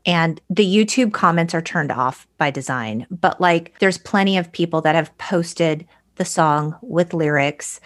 [0.06, 4.80] And the YouTube comments are turned off by design, but like there's plenty of people
[4.80, 5.86] that have posted
[6.16, 7.80] the song with lyrics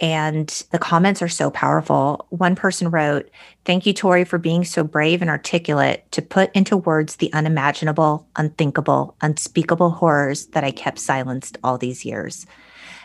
[0.00, 2.26] and the comments are so powerful.
[2.30, 3.28] One person wrote,
[3.64, 8.26] Thank you, Tori, for being so brave and articulate to put into words the unimaginable,
[8.36, 12.46] unthinkable, unspeakable horrors that I kept silenced all these years.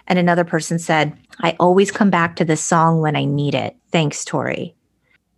[0.07, 3.75] And another person said, I always come back to this song when I need it.
[3.91, 4.75] Thanks, Tori.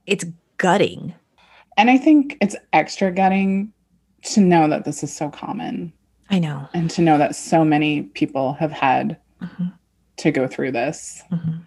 [0.05, 0.25] It's
[0.57, 1.13] gutting.
[1.77, 3.71] And I think it's extra gutting
[4.23, 5.93] to know that this is so common.
[6.29, 6.67] I know.
[6.73, 9.67] And to know that so many people have had mm-hmm.
[10.17, 11.21] To go through this.
[11.31, 11.57] Mm-hmm.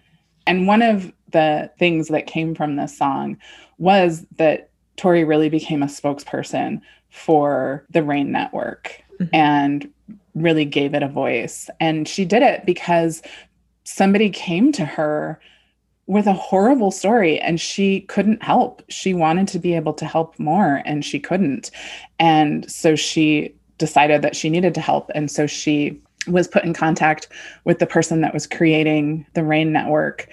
[0.46, 3.36] And one of the things that came from this song
[3.76, 6.80] was that Tori really became a spokesperson
[7.10, 9.34] for the RAINN Network mm-hmm.
[9.34, 9.92] and
[10.34, 11.68] really gave it a voice.
[11.80, 13.22] And she did it because
[13.84, 15.38] somebody came to her
[16.06, 18.82] with a horrible story and she couldn't help.
[18.88, 21.70] She wanted to be able to help more and she couldn't.
[22.18, 25.10] And so she decided that she needed to help.
[25.14, 27.28] And so she was put in contact
[27.64, 30.28] with the person that was creating the RAINN network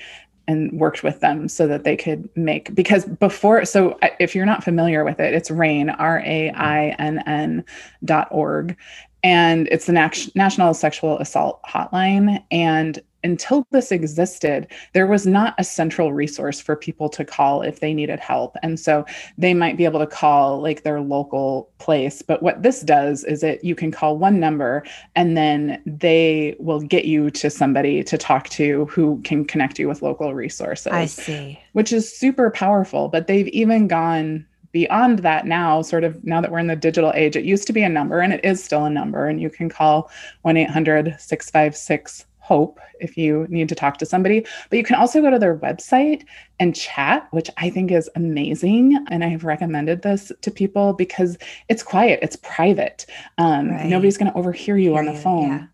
[0.48, 4.64] and worked with them so that they could make because before so if you're not
[4.64, 7.66] familiar with it it's RAINN r-a-i-n-n
[8.04, 8.78] dot org.
[9.24, 12.44] And it's the Nat- national sexual assault hotline.
[12.52, 17.80] And until this existed, there was not a central resource for people to call if
[17.80, 18.56] they needed help.
[18.62, 19.04] And so
[19.38, 22.22] they might be able to call like their local place.
[22.22, 26.80] But what this does is that you can call one number and then they will
[26.80, 30.94] get you to somebody to talk to who can connect you with local resources.
[30.94, 31.60] I see.
[31.74, 33.10] Which is super powerful.
[33.10, 37.14] But they've even gone beyond that now sort of now that we're in the digital
[37.16, 39.50] age it used to be a number and it is still a number and you
[39.50, 40.12] can call
[40.44, 45.39] 1-800-656 hope if you need to talk to somebody but you can also go to
[45.39, 46.24] their website
[46.60, 49.04] and chat which i think is amazing.
[49.10, 51.38] And i have recommended this to people because
[51.70, 53.08] it's quiet it's private.
[53.39, 53.88] Um, right.
[53.88, 55.66] nobody's going to overhear you Hear on the phone yeah.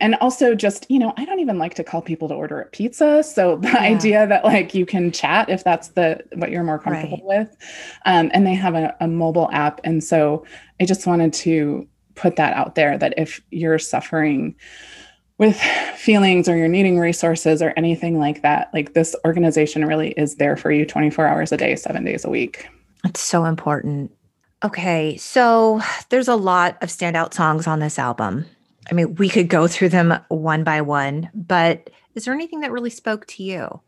[0.00, 2.66] and also just you know i don't even like to call people to order a
[2.66, 3.22] pizza.
[3.22, 3.78] So the yeah.
[3.78, 7.46] idea that like you can chat if that's the what you're more comfortable right.
[7.46, 7.56] with.
[8.06, 9.80] Um, and they have a, a mobile app.
[9.84, 10.44] And so
[10.80, 14.56] i just wanted to put that out there that if you're suffering
[15.38, 15.56] with
[15.96, 20.56] feelings or you're needing resources or anything like that like this organization really is there
[20.56, 22.68] for you 24 hours a day seven days a week
[23.04, 24.10] it's so important
[24.64, 28.44] okay so there's a lot of standout songs on this album
[28.90, 32.72] I mean, we could go through them one by one, but is there anything that
[32.72, 33.80] really spoke to you?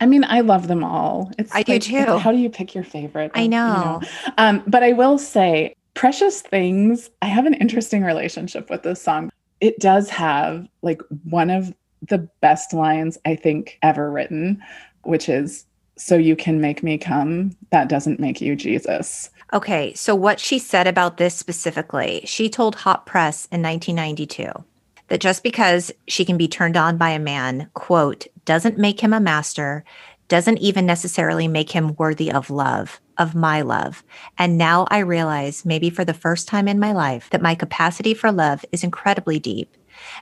[0.00, 1.30] I mean, I love them all.
[1.38, 2.18] It's I like, do too.
[2.18, 3.30] How do you pick your favorite?
[3.34, 4.00] I know.
[4.02, 4.34] You know?
[4.36, 9.30] Um, but I will say, Precious Things, I have an interesting relationship with this song.
[9.60, 14.62] It does have like one of the best lines I think ever written,
[15.02, 15.64] which is,
[15.96, 19.30] So you can make me come, that doesn't make you Jesus.
[19.52, 24.64] Okay, so what she said about this specifically, she told Hot Press in 1992
[25.08, 29.12] that just because she can be turned on by a man, quote, doesn't make him
[29.12, 29.84] a master,
[30.28, 34.02] doesn't even necessarily make him worthy of love, of my love.
[34.38, 38.14] And now I realize, maybe for the first time in my life, that my capacity
[38.14, 39.76] for love is incredibly deep.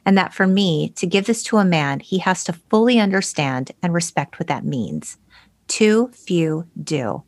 [0.07, 3.73] And that for me to give this to a man, he has to fully understand
[3.83, 5.19] and respect what that means.
[5.67, 7.25] Too few do.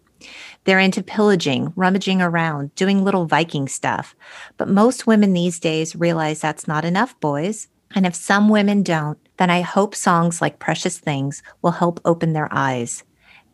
[0.64, 4.14] They're into pillaging, rummaging around, doing little Viking stuff.
[4.57, 7.69] But most women these days realize that's not enough, boys.
[7.95, 12.33] And if some women don't, then I hope songs like Precious Things will help open
[12.33, 13.05] their eyes.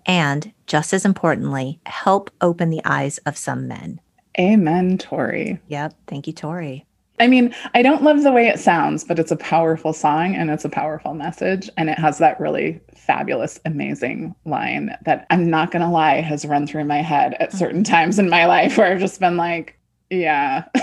[0.06, 4.00] And just as importantly, help open the eyes of some men.
[4.40, 5.60] Amen, Tori.
[5.68, 5.92] Yep.
[6.06, 6.86] Thank you, Tori.
[7.20, 10.48] I mean, I don't love the way it sounds, but it's a powerful song and
[10.48, 11.68] it's a powerful message.
[11.76, 16.46] And it has that really fabulous, amazing line that I'm not going to lie has
[16.46, 17.92] run through my head at certain mm-hmm.
[17.92, 20.64] times in my life where I've just been like, yeah,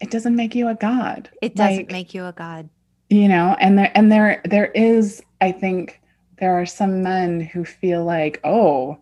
[0.00, 1.28] it doesn't make you a god.
[1.42, 2.70] It doesn't like, make you a god.
[3.10, 6.00] You know, and there, and there, there is, I think
[6.40, 8.98] there are some men who feel like, oh,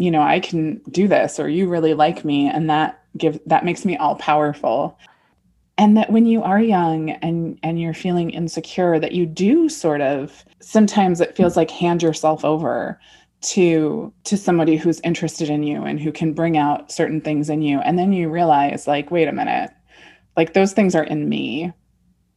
[0.00, 2.48] you know, I can do this or you really like me.
[2.48, 4.98] And that give, that makes me all powerful.
[5.76, 10.02] And that when you are young and and you're feeling insecure that you do sort
[10.02, 13.00] of sometimes it feels like hand yourself over
[13.42, 17.62] to to somebody who's interested in you and who can bring out certain things in
[17.62, 17.78] you.
[17.80, 19.70] And then you realize like wait a minute.
[20.36, 21.72] Like those things are in me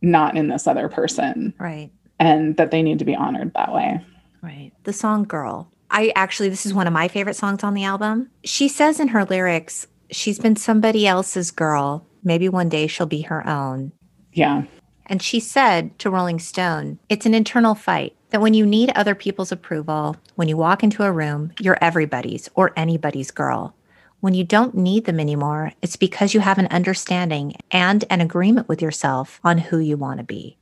[0.02, 1.54] not in this other person.
[1.60, 1.92] Right.
[2.20, 4.02] And that they need to be honored that way
[4.44, 7.84] right the song girl i actually this is one of my favorite songs on the
[7.84, 13.08] album she says in her lyrics she's been somebody else's girl maybe one day she'll
[13.08, 13.92] be her own
[14.34, 14.64] yeah
[15.08, 19.14] and she said to rolling stone it's an internal fight that when you need other
[19.14, 23.76] people's approval, when you walk into a room, you're everybody's or anybody's girl.
[24.22, 28.68] When you don't need them anymore, it's because you have an understanding and an agreement
[28.68, 30.58] with yourself on who you want to be.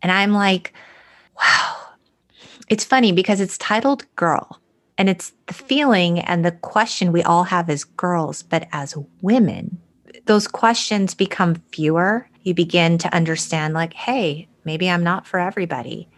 [0.00, 0.72] And I'm like,
[1.36, 1.77] wow.
[2.68, 4.60] It's funny because it's titled Girl,
[4.98, 9.80] and it's the feeling and the question we all have as girls, but as women,
[10.26, 12.28] those questions become fewer.
[12.42, 16.08] You begin to understand, like, hey, maybe I'm not for everybody.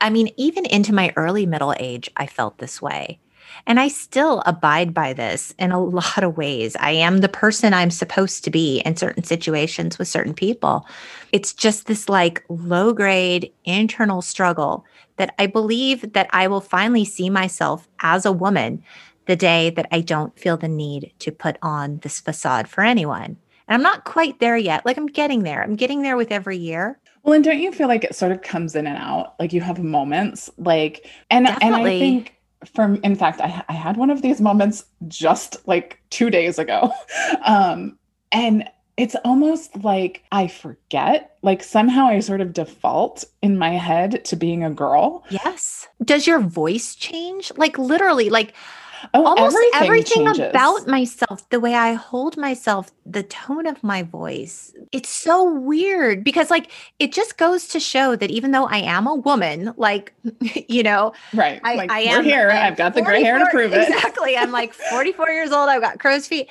[0.00, 3.20] I mean, even into my early middle age, I felt this way.
[3.66, 6.76] And I still abide by this in a lot of ways.
[6.80, 10.86] I am the person I'm supposed to be in certain situations with certain people.
[11.32, 14.84] It's just this like low grade internal struggle
[15.16, 18.82] that I believe that I will finally see myself as a woman
[19.26, 23.36] the day that I don't feel the need to put on this facade for anyone.
[23.66, 24.84] And I'm not quite there yet.
[24.84, 25.62] Like I'm getting there.
[25.62, 26.98] I'm getting there with every year.
[27.22, 29.34] Well, and don't you feel like it sort of comes in and out?
[29.40, 31.78] Like you have moments, like, and Definitely.
[31.78, 32.34] and I think
[32.74, 36.92] from, in fact, I, I had one of these moments just like two days ago,
[37.44, 37.98] um,
[38.32, 41.36] and it's almost like I forget.
[41.42, 45.24] Like somehow I sort of default in my head to being a girl.
[45.30, 45.88] Yes.
[46.04, 47.50] Does your voice change?
[47.56, 48.54] Like literally, like
[49.12, 54.02] Oh, almost everything, everything about myself, the way I hold myself, the tone of my
[54.02, 54.72] voice.
[54.92, 59.06] It's so weird because, like, it just goes to show that even though I am
[59.06, 60.14] a woman, like,
[60.68, 61.60] you know, right?
[61.64, 62.50] I, like, I am here.
[62.50, 63.88] I have got the gray hair to prove it.
[63.88, 64.36] Exactly.
[64.36, 65.68] I'm like 44 years old.
[65.68, 66.48] I've got crow's feet.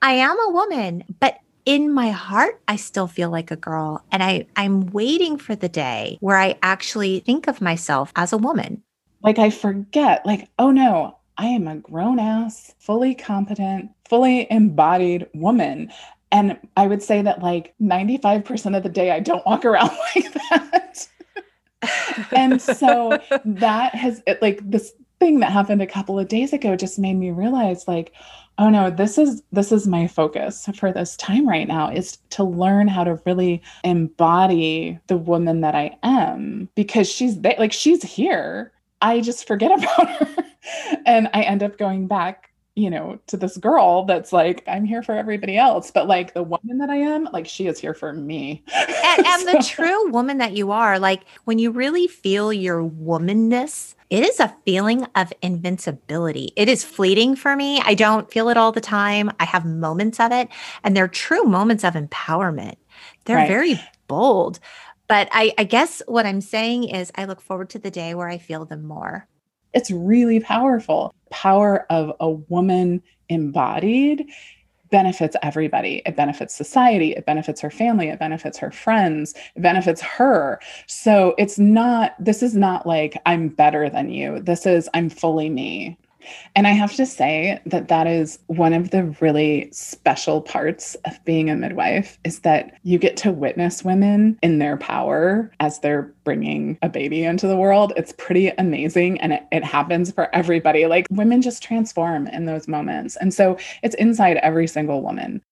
[0.00, 1.38] I am a woman, but
[1.68, 5.68] in my heart i still feel like a girl and i i'm waiting for the
[5.68, 8.82] day where i actually think of myself as a woman
[9.22, 15.28] like i forget like oh no I am a grown ass, fully competent, fully embodied
[15.34, 15.92] woman.
[16.32, 20.32] And I would say that like 95% of the day, I don't walk around like
[20.32, 21.08] that.
[22.36, 26.76] and so that has it, like this thing that happened a couple of days ago
[26.76, 28.12] just made me realize like
[28.58, 32.44] oh no this is this is my focus for this time right now is to
[32.44, 38.02] learn how to really embody the woman that i am because she's there like she's
[38.02, 38.72] here
[39.02, 40.44] i just forget about her
[41.06, 45.02] and I end up going back, you know, to this girl that's like, I'm here
[45.02, 45.90] for everybody else.
[45.90, 48.62] But like the woman that I am, like she is here for me.
[48.74, 49.52] And, and so.
[49.52, 54.40] the true woman that you are, like when you really feel your womanness, it is
[54.40, 56.52] a feeling of invincibility.
[56.56, 57.80] It is fleeting for me.
[57.84, 59.30] I don't feel it all the time.
[59.38, 60.48] I have moments of it,
[60.82, 62.76] and they're true moments of empowerment.
[63.26, 63.48] They're right.
[63.48, 64.60] very bold.
[65.08, 68.28] But I, I guess what I'm saying is, I look forward to the day where
[68.28, 69.26] I feel them more.
[69.74, 71.14] It's really powerful.
[71.30, 74.26] Power of a woman embodied
[74.90, 76.02] benefits everybody.
[76.06, 80.60] It benefits society, it benefits her family, it benefits her friends, it benefits her.
[80.86, 84.40] So it's not, this is not like I'm better than you.
[84.40, 85.98] This is I'm fully me.
[86.54, 91.24] And I have to say that that is one of the really special parts of
[91.24, 96.12] being a midwife is that you get to witness women in their power as they're
[96.24, 97.92] bringing a baby into the world.
[97.96, 100.86] It's pretty amazing and it, it happens for everybody.
[100.86, 103.16] Like women just transform in those moments.
[103.16, 105.42] And so it's inside every single woman.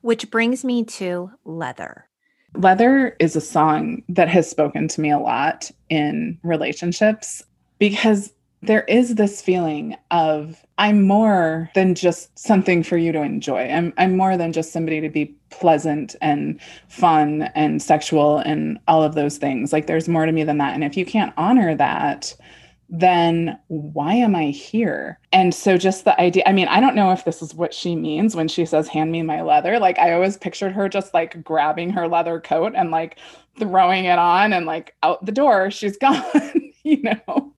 [0.00, 2.08] Which brings me to Leather.
[2.54, 7.42] Leather is a song that has spoken to me a lot in relationships
[7.78, 8.32] because
[8.62, 13.68] there is this feeling of I'm more than just something for you to enjoy.
[13.68, 19.02] I'm I'm more than just somebody to be pleasant and fun and sexual and all
[19.02, 19.72] of those things.
[19.72, 20.74] Like there's more to me than that.
[20.74, 22.34] And if you can't honor that,
[22.88, 25.18] then why am I here?
[25.32, 27.94] And so just the idea, I mean, I don't know if this is what she
[27.94, 29.78] means when she says, hand me my leather.
[29.78, 33.18] Like I always pictured her just like grabbing her leather coat and like
[33.58, 37.54] throwing it on and like out the door, she's gone, you know?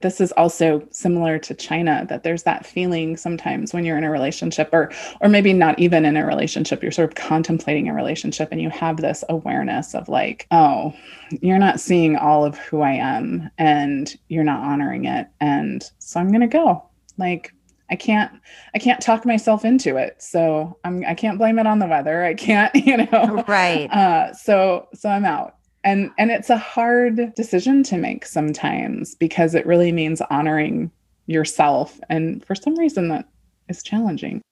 [0.00, 4.10] This is also similar to China that there's that feeling sometimes when you're in a
[4.10, 4.90] relationship or
[5.20, 8.70] or maybe not even in a relationship you're sort of contemplating a relationship and you
[8.70, 10.94] have this awareness of like oh
[11.42, 16.20] you're not seeing all of who I am and you're not honoring it and so
[16.20, 16.84] I'm going to go
[17.18, 17.52] like
[17.90, 18.32] I can't
[18.74, 20.22] I can't talk myself into it.
[20.22, 22.22] So I'm I can't blame it on the weather.
[22.22, 23.44] I can't, you know.
[23.48, 23.90] Right.
[23.90, 25.56] Uh so so I'm out.
[25.84, 30.90] And and it's a hard decision to make sometimes because it really means honoring
[31.26, 33.28] yourself and for some reason that
[33.68, 34.42] is challenging.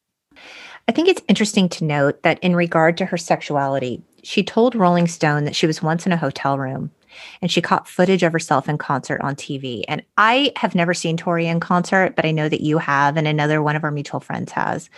[0.86, 5.06] I think it's interesting to note that in regard to her sexuality, she told Rolling
[5.06, 6.90] Stone that she was once in a hotel room
[7.40, 9.84] and she caught footage of herself in concert on TV.
[9.88, 13.26] And I have never seen Tori in concert, but I know that you have, and
[13.26, 14.90] another one of our mutual friends has.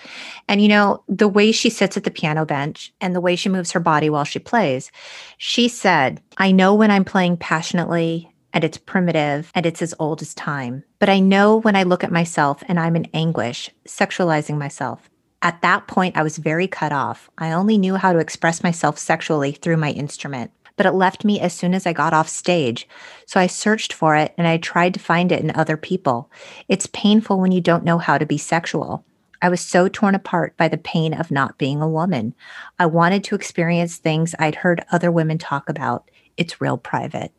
[0.48, 3.48] And you know, the way she sits at the piano bench and the way she
[3.48, 4.90] moves her body while she plays,
[5.38, 10.22] she said, I know when I'm playing passionately and it's primitive and it's as old
[10.22, 10.84] as time.
[10.98, 15.08] But I know when I look at myself and I'm in anguish, sexualizing myself.
[15.42, 17.30] At that point, I was very cut off.
[17.38, 20.50] I only knew how to express myself sexually through my instrument
[20.80, 22.88] but it left me as soon as I got off stage.
[23.26, 26.30] So I searched for it and I tried to find it in other people.
[26.68, 29.04] It's painful when you don't know how to be sexual.
[29.42, 32.34] I was so torn apart by the pain of not being a woman.
[32.78, 36.10] I wanted to experience things I'd heard other women talk about.
[36.38, 37.30] It's real private.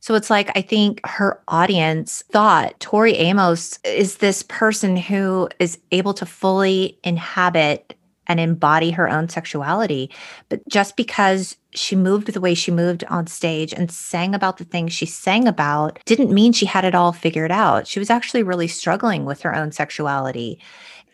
[0.00, 5.78] So it's like, I think her audience thought Tori Amos is this person who is
[5.92, 7.94] able to fully inhabit
[8.26, 10.10] and embody her own sexuality.
[10.48, 14.64] But just because she moved the way she moved on stage and sang about the
[14.64, 17.86] things she sang about didn't mean she had it all figured out.
[17.86, 20.60] She was actually really struggling with her own sexuality.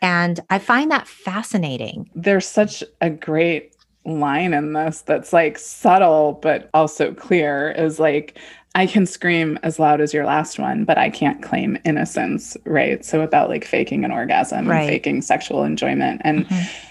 [0.02, 2.11] And I find that fascinating.
[2.14, 3.74] There's such a great
[4.06, 8.38] line in this that's like subtle but also clear is like
[8.74, 13.04] I can scream as loud as your last one, but I can't claim innocence, right?
[13.04, 14.82] So without like faking an orgasm right.
[14.82, 16.86] and faking sexual enjoyment and mm-hmm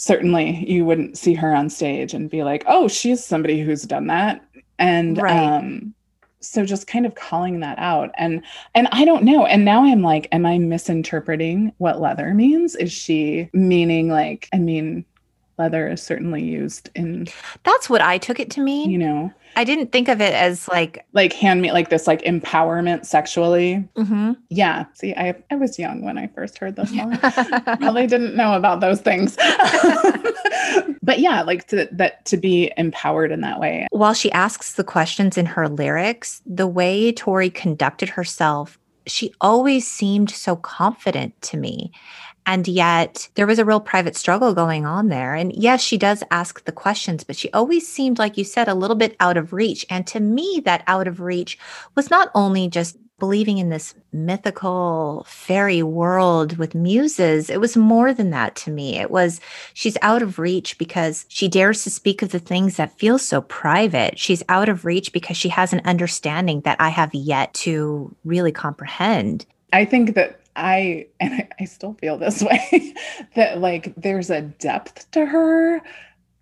[0.00, 4.06] certainly you wouldn't see her on stage and be like, oh, she's somebody who's done
[4.06, 4.42] that.
[4.78, 5.58] And right.
[5.58, 5.94] um,
[6.40, 8.10] so just kind of calling that out.
[8.16, 8.42] And
[8.74, 9.44] and I don't know.
[9.44, 12.76] And now I'm like, am I misinterpreting what leather means?
[12.76, 15.04] Is she meaning like, I mean,
[15.60, 17.28] leather is certainly used in
[17.64, 18.90] That's what I took it to mean.
[18.90, 19.32] You know.
[19.56, 23.86] I didn't think of it as like like hand me like this like empowerment sexually.
[23.96, 24.32] Mm-hmm.
[24.48, 24.86] Yeah.
[24.94, 27.18] See, I I was young when I first heard this song.
[27.18, 29.36] Probably didn't know about those things.
[31.02, 33.86] but yeah, like to that to be empowered in that way.
[33.90, 39.86] While she asks the questions in her lyrics, the way Tori conducted herself, she always
[39.86, 41.92] seemed so confident to me.
[42.46, 45.34] And yet there was a real private struggle going on there.
[45.34, 48.74] And yes, she does ask the questions, but she always seemed, like you said, a
[48.74, 49.86] little bit out of reach.
[49.88, 51.58] And to me, that out of reach
[51.94, 57.48] was not only just believing in this mythical fairy world with muses.
[57.48, 58.98] It was more than that to me.
[58.98, 59.40] It was
[59.74, 63.42] she's out of reach because she dares to speak of the things that feel so
[63.42, 64.18] private.
[64.18, 68.52] She's out of reach because she has an understanding that I have yet to really
[68.52, 69.46] comprehend.
[69.72, 72.94] I think that I and I, I still feel this way
[73.34, 75.80] that like there's a depth to her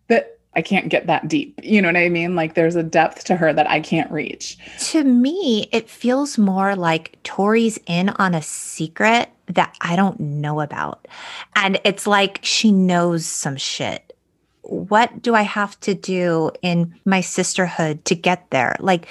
[0.08, 1.60] that I can't get that deep.
[1.62, 2.34] You know what I mean?
[2.34, 4.58] Like there's a depth to her that I can't reach.
[4.90, 10.60] To me, it feels more like Tori's in on a secret that I don't know
[10.60, 11.06] about.
[11.54, 14.16] And it's like she knows some shit.
[14.62, 18.76] What do I have to do in my sisterhood to get there?
[18.80, 19.06] Like,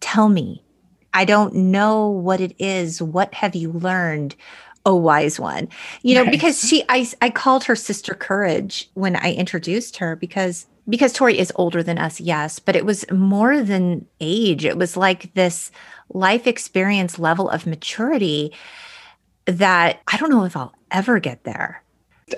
[0.00, 0.62] tell me,
[1.14, 3.02] I don't know what it is.
[3.02, 4.34] What have you learned?
[4.84, 5.68] Oh, wise one.
[6.02, 10.66] You know, because she I I called her sister courage when I introduced her because
[10.88, 14.64] because Tori is older than us, yes, but it was more than age.
[14.64, 15.70] It was like this
[16.12, 18.52] life experience level of maturity
[19.46, 21.82] that I don't know if I'll ever get there.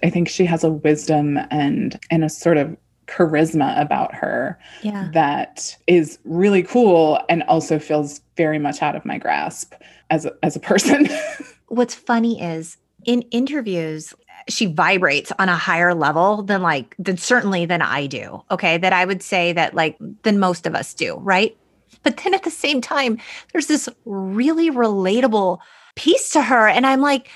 [0.03, 2.77] I think she has a wisdom and and a sort of
[3.07, 5.09] charisma about her yeah.
[5.13, 9.75] that is really cool and also feels very much out of my grasp
[10.11, 11.09] as a, as a person.
[11.69, 14.15] What's funny is in interviews
[14.49, 18.43] she vibrates on a higher level than like than certainly than I do.
[18.51, 21.57] Okay, that I would say that like than most of us do, right?
[22.03, 23.19] But then at the same time
[23.53, 25.59] there's this really relatable
[25.95, 27.31] piece to her and I'm like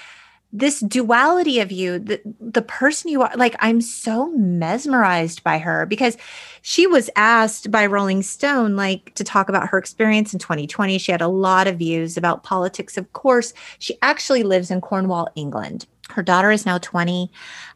[0.52, 5.84] this duality of you the the person you are like i'm so mesmerized by her
[5.84, 6.16] because
[6.62, 11.12] she was asked by rolling stone like to talk about her experience in 2020 she
[11.12, 13.52] had a lot of views about politics of course.
[13.78, 15.86] She actually lives in cornwall england.
[16.10, 17.30] Her daughter is now 20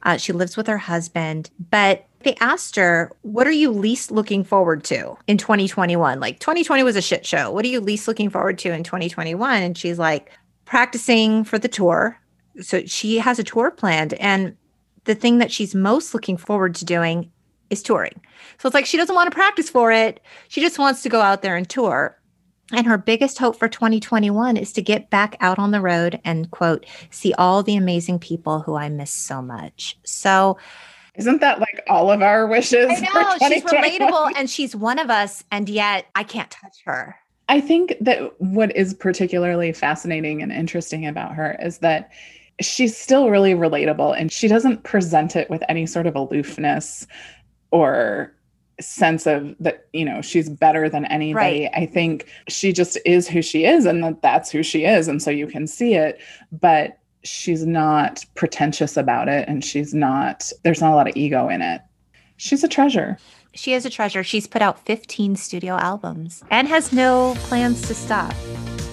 [0.04, 1.50] uh, she lives with her husband.
[1.70, 6.82] But they asked her what are you least looking forward to in 2021 like 2020
[6.82, 7.50] was a shit show.
[7.50, 10.30] What are you least looking forward to in 2021 and she's like
[10.64, 12.18] practicing for the tour
[12.60, 14.56] so she has a tour planned and
[15.04, 17.30] the thing that she's most looking forward to doing
[17.70, 18.20] is touring.
[18.58, 20.20] So it's like she doesn't want to practice for it.
[20.48, 22.18] She just wants to go out there and tour.
[22.70, 26.50] And her biggest hope for 2021 is to get back out on the road and,
[26.50, 29.98] quote, see all the amazing people who I miss so much.
[30.04, 30.56] So,
[31.16, 32.86] isn't that like all of our wishes?
[32.88, 37.16] I know she's relatable and she's one of us, and yet I can't touch her.
[37.50, 42.10] I think that what is particularly fascinating and interesting about her is that
[42.64, 47.06] she's still really relatable and she doesn't present it with any sort of aloofness
[47.70, 48.34] or
[48.80, 51.62] sense of that you know she's better than anybody.
[51.62, 51.70] Right.
[51.74, 55.22] i think she just is who she is and that that's who she is and
[55.22, 56.20] so you can see it
[56.50, 61.48] but she's not pretentious about it and she's not there's not a lot of ego
[61.48, 61.80] in it.
[62.36, 63.18] She's a treasure.
[63.54, 64.24] She is a treasure.
[64.24, 68.34] She's put out 15 studio albums and has no plans to stop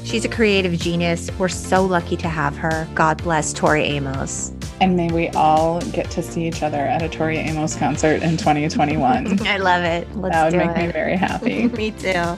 [0.10, 4.96] she's a creative genius we're so lucky to have her god bless tori amos and
[4.96, 9.42] may we all get to see each other at a Tori Amos concert in 2021.
[9.48, 10.08] I love it.
[10.16, 10.78] Let's that would make it.
[10.78, 11.68] me very happy.
[11.78, 12.38] me too.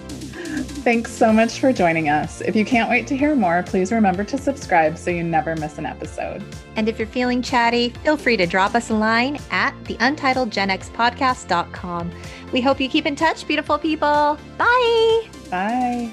[0.83, 2.41] Thanks so much for joining us.
[2.41, 5.77] If you can't wait to hear more, please remember to subscribe so you never miss
[5.77, 6.43] an episode.
[6.75, 12.11] And if you're feeling chatty, feel free to drop us a line at the untitledgenxpodcast.com.
[12.51, 14.37] We hope you keep in touch, beautiful people.
[14.57, 15.29] Bye.
[15.49, 16.11] Bye.